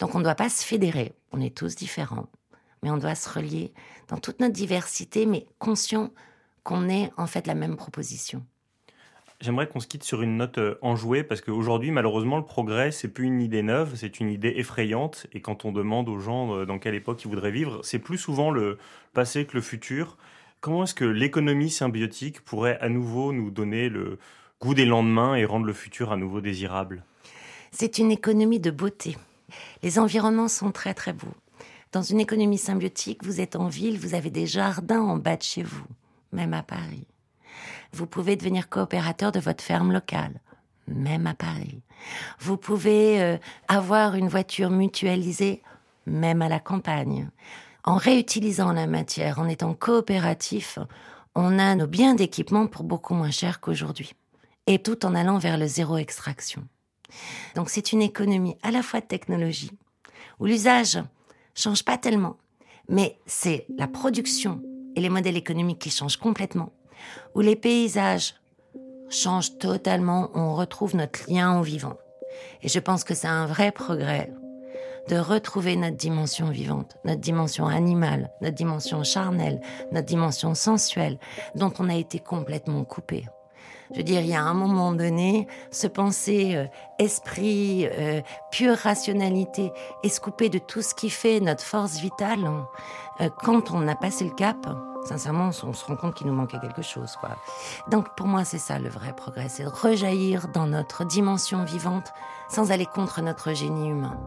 Donc 0.00 0.14
on 0.14 0.18
ne 0.18 0.24
doit 0.24 0.34
pas 0.34 0.48
se 0.48 0.64
fédérer, 0.64 1.12
on 1.32 1.40
est 1.40 1.54
tous 1.54 1.76
différents, 1.76 2.28
mais 2.82 2.90
on 2.90 2.96
doit 2.96 3.14
se 3.14 3.28
relier 3.28 3.72
dans 4.08 4.18
toute 4.18 4.40
notre 4.40 4.54
diversité, 4.54 5.26
mais 5.26 5.46
conscient 5.58 6.10
qu'on 6.64 6.88
est 6.88 7.10
en 7.16 7.26
fait 7.26 7.46
la 7.46 7.54
même 7.54 7.76
proposition. 7.76 8.44
J'aimerais 9.42 9.66
qu'on 9.66 9.80
se 9.80 9.88
quitte 9.88 10.04
sur 10.04 10.22
une 10.22 10.36
note 10.36 10.58
euh, 10.58 10.78
enjouée 10.82 11.24
parce 11.24 11.40
qu'aujourd'hui, 11.40 11.90
malheureusement, 11.90 12.36
le 12.36 12.44
progrès, 12.44 12.92
c'est 12.92 13.08
plus 13.08 13.26
une 13.26 13.42
idée 13.42 13.64
neuve, 13.64 13.94
c'est 13.96 14.20
une 14.20 14.30
idée 14.30 14.54
effrayante. 14.56 15.26
Et 15.32 15.40
quand 15.40 15.64
on 15.64 15.72
demande 15.72 16.08
aux 16.08 16.20
gens 16.20 16.54
euh, 16.54 16.64
dans 16.64 16.78
quelle 16.78 16.94
époque 16.94 17.24
ils 17.24 17.28
voudraient 17.28 17.50
vivre, 17.50 17.80
c'est 17.82 17.98
plus 17.98 18.18
souvent 18.18 18.52
le 18.52 18.78
passé 19.14 19.44
que 19.44 19.56
le 19.56 19.60
futur. 19.60 20.16
Comment 20.62 20.84
est-ce 20.84 20.94
que 20.94 21.04
l'économie 21.04 21.70
symbiotique 21.70 22.40
pourrait 22.40 22.78
à 22.80 22.88
nouveau 22.88 23.32
nous 23.32 23.50
donner 23.50 23.88
le 23.88 24.20
goût 24.60 24.74
des 24.74 24.84
lendemains 24.84 25.34
et 25.34 25.44
rendre 25.44 25.66
le 25.66 25.72
futur 25.72 26.12
à 26.12 26.16
nouveau 26.16 26.40
désirable? 26.40 27.02
C'est 27.72 27.98
une 27.98 28.12
économie 28.12 28.60
de 28.60 28.70
beauté. 28.70 29.16
Les 29.82 29.98
environnements 29.98 30.46
sont 30.46 30.70
très 30.70 30.94
très 30.94 31.12
beaux. 31.12 31.34
Dans 31.90 32.02
une 32.02 32.20
économie 32.20 32.58
symbiotique, 32.58 33.24
vous 33.24 33.40
êtes 33.40 33.56
en 33.56 33.66
ville, 33.66 33.98
vous 33.98 34.14
avez 34.14 34.30
des 34.30 34.46
jardins 34.46 35.00
en 35.00 35.16
bas 35.16 35.36
de 35.36 35.42
chez 35.42 35.64
vous, 35.64 35.84
même 36.30 36.54
à 36.54 36.62
Paris. 36.62 37.08
Vous 37.92 38.06
pouvez 38.06 38.36
devenir 38.36 38.68
coopérateur 38.68 39.32
de 39.32 39.40
votre 39.40 39.64
ferme 39.64 39.90
locale, 39.90 40.40
même 40.86 41.26
à 41.26 41.34
Paris. 41.34 41.82
Vous 42.38 42.56
pouvez 42.56 43.20
euh, 43.20 43.36
avoir 43.66 44.14
une 44.14 44.28
voiture 44.28 44.70
mutualisée, 44.70 45.60
même 46.06 46.40
à 46.40 46.48
la 46.48 46.60
campagne. 46.60 47.28
En 47.84 47.96
réutilisant 47.96 48.72
la 48.72 48.86
matière, 48.86 49.40
en 49.40 49.48
étant 49.48 49.74
coopératif, 49.74 50.78
on 51.34 51.58
a 51.58 51.74
nos 51.74 51.88
biens 51.88 52.14
d'équipement 52.14 52.66
pour 52.66 52.84
beaucoup 52.84 53.14
moins 53.14 53.30
cher 53.30 53.60
qu'aujourd'hui. 53.60 54.14
Et 54.68 54.78
tout 54.78 55.04
en 55.04 55.16
allant 55.16 55.38
vers 55.38 55.58
le 55.58 55.66
zéro 55.66 55.96
extraction. 55.96 56.62
Donc 57.56 57.70
c'est 57.70 57.92
une 57.92 58.02
économie 58.02 58.56
à 58.62 58.70
la 58.70 58.82
fois 58.82 59.00
de 59.00 59.06
technologie, 59.06 59.72
où 60.38 60.46
l'usage 60.46 61.02
change 61.54 61.84
pas 61.84 61.98
tellement, 61.98 62.36
mais 62.88 63.18
c'est 63.26 63.66
la 63.76 63.88
production 63.88 64.62
et 64.94 65.00
les 65.00 65.10
modèles 65.10 65.36
économiques 65.36 65.80
qui 65.80 65.90
changent 65.90 66.16
complètement, 66.16 66.72
où 67.34 67.40
les 67.40 67.56
paysages 67.56 68.34
changent 69.10 69.58
totalement, 69.58 70.30
on 70.34 70.54
retrouve 70.54 70.94
notre 70.94 71.28
lien 71.28 71.58
au 71.58 71.62
vivant. 71.62 71.96
Et 72.62 72.68
je 72.68 72.78
pense 72.78 73.02
que 73.02 73.14
c'est 73.14 73.26
un 73.26 73.46
vrai 73.46 73.72
progrès 73.72 74.32
de 75.08 75.16
retrouver 75.16 75.76
notre 75.76 75.96
dimension 75.96 76.50
vivante, 76.50 76.96
notre 77.04 77.20
dimension 77.20 77.66
animale, 77.66 78.30
notre 78.40 78.54
dimension 78.54 79.02
charnelle, 79.04 79.60
notre 79.90 80.06
dimension 80.06 80.54
sensuelle, 80.54 81.18
dont 81.54 81.72
on 81.78 81.88
a 81.88 81.94
été 81.94 82.18
complètement 82.18 82.84
coupé. 82.84 83.26
Je 83.92 83.98
veux 83.98 84.04
dire, 84.04 84.20
il 84.22 84.28
y 84.28 84.34
a 84.34 84.42
un 84.42 84.54
moment 84.54 84.92
donné, 84.92 85.46
se 85.70 85.86
penser 85.86 86.54
euh, 86.54 86.66
esprit, 86.98 87.86
euh, 87.86 88.22
pure 88.50 88.76
rationalité, 88.76 89.70
et 90.02 90.08
se 90.08 90.18
couper 90.18 90.48
de 90.48 90.58
tout 90.58 90.80
ce 90.80 90.94
qui 90.94 91.10
fait 91.10 91.40
notre 91.40 91.62
force 91.62 91.98
vitale, 91.98 92.44
hein, 92.46 92.66
euh, 93.20 93.28
quand 93.42 93.70
on 93.70 93.86
a 93.88 93.94
passé 93.94 94.24
le 94.24 94.30
cap, 94.30 94.56
sincèrement, 95.04 95.50
on 95.62 95.72
se 95.74 95.84
rend 95.84 95.96
compte 95.96 96.14
qu'il 96.14 96.26
nous 96.26 96.32
manquait 96.32 96.60
quelque 96.60 96.80
chose. 96.80 97.16
Quoi. 97.20 97.30
Donc 97.90 98.14
pour 98.16 98.26
moi, 98.26 98.44
c'est 98.44 98.58
ça 98.58 98.78
le 98.78 98.88
vrai 98.88 99.12
progrès, 99.14 99.50
c'est 99.50 99.64
de 99.64 99.68
rejaillir 99.68 100.48
dans 100.48 100.66
notre 100.66 101.04
dimension 101.04 101.64
vivante 101.64 102.12
sans 102.48 102.70
aller 102.70 102.86
contre 102.86 103.20
notre 103.20 103.52
génie 103.52 103.90
humain 103.90 104.18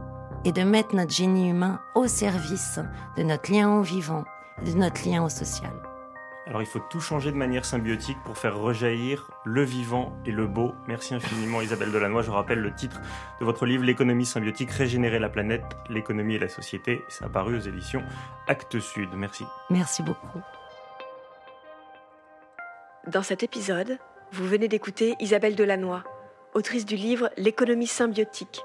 et 0.45 0.51
de 0.51 0.61
mettre 0.61 0.95
notre 0.95 1.11
génie 1.11 1.49
humain 1.49 1.81
au 1.95 2.07
service 2.07 2.79
de 3.17 3.23
notre 3.23 3.51
lien 3.51 3.69
au 3.71 3.81
vivant, 3.81 4.23
de 4.63 4.71
notre 4.71 5.05
lien 5.05 5.23
au 5.23 5.29
social. 5.29 5.73
Alors 6.47 6.61
il 6.61 6.67
faut 6.67 6.79
tout 6.91 6.99
changer 6.99 7.31
de 7.31 7.37
manière 7.37 7.65
symbiotique 7.65 8.19
pour 8.23 8.37
faire 8.37 8.55
rejaillir 8.55 9.31
le 9.45 9.63
vivant 9.63 10.15
et 10.27 10.31
le 10.31 10.45
beau. 10.45 10.75
Merci 10.87 11.15
infiniment 11.15 11.59
Isabelle 11.61 11.91
Delannoy. 11.91 12.21
Je 12.21 12.29
rappelle 12.29 12.59
le 12.59 12.71
titre 12.71 13.01
de 13.39 13.45
votre 13.45 13.65
livre 13.65 13.83
L'économie 13.83 14.27
symbiotique, 14.27 14.69
régénérer 14.69 15.17
la 15.17 15.29
planète, 15.29 15.65
l'économie 15.89 16.35
et 16.35 16.39
la 16.39 16.47
société. 16.47 17.01
C'est 17.09 17.25
apparu 17.25 17.57
aux 17.57 17.61
éditions 17.61 18.03
Actes 18.47 18.79
Sud. 18.79 19.09
Merci. 19.15 19.43
Merci 19.71 20.03
beaucoup. 20.03 20.39
Dans 23.07 23.23
cet 23.23 23.41
épisode, 23.41 23.97
vous 24.31 24.45
venez 24.45 24.67
d'écouter 24.67 25.15
Isabelle 25.19 25.55
Delannoy, 25.55 26.03
autrice 26.53 26.85
du 26.85 26.95
livre 26.95 27.31
L'économie 27.37 27.87
symbiotique 27.87 28.63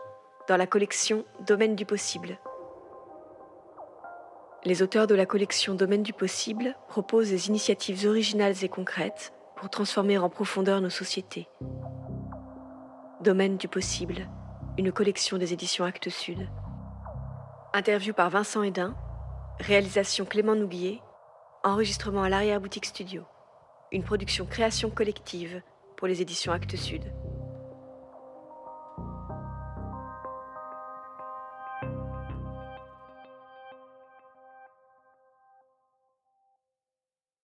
dans 0.51 0.57
la 0.57 0.67
collection 0.67 1.25
Domaine 1.47 1.77
du 1.77 1.87
possible. 1.87 2.37
Les 4.65 4.83
auteurs 4.83 5.07
de 5.07 5.15
la 5.15 5.25
collection 5.25 5.77
Domaine 5.77 6.03
du 6.03 6.13
possible 6.13 6.75
proposent 6.89 7.31
des 7.31 7.47
initiatives 7.47 8.05
originales 8.05 8.57
et 8.65 8.69
concrètes 8.69 9.33
pour 9.55 9.71
transformer 9.71 10.19
en 10.19 10.29
profondeur 10.29 10.81
nos 10.81 10.91
sociétés. 10.91 11.49
Domaine 13.21 13.59
du 13.59 13.69
possible, 13.69 14.29
une 14.77 14.91
collection 14.91 15.39
des 15.39 15.53
éditions 15.53 15.85
Actes 15.85 16.11
Sud. 16.11 16.49
Interview 17.73 18.13
par 18.13 18.31
Vincent 18.31 18.65
Hédin, 18.65 18.97
réalisation 19.61 20.25
Clément 20.25 20.57
Nouguier, 20.57 21.01
enregistrement 21.63 22.25
à 22.25 22.29
l'arrière-boutique 22.29 22.87
studio, 22.87 23.23
une 23.93 24.03
production 24.03 24.47
création 24.47 24.91
collective 24.91 25.63
pour 25.97 26.09
les 26.09 26.23
éditions 26.23 26.53
Actes 26.53 26.75
Sud. 26.75 27.05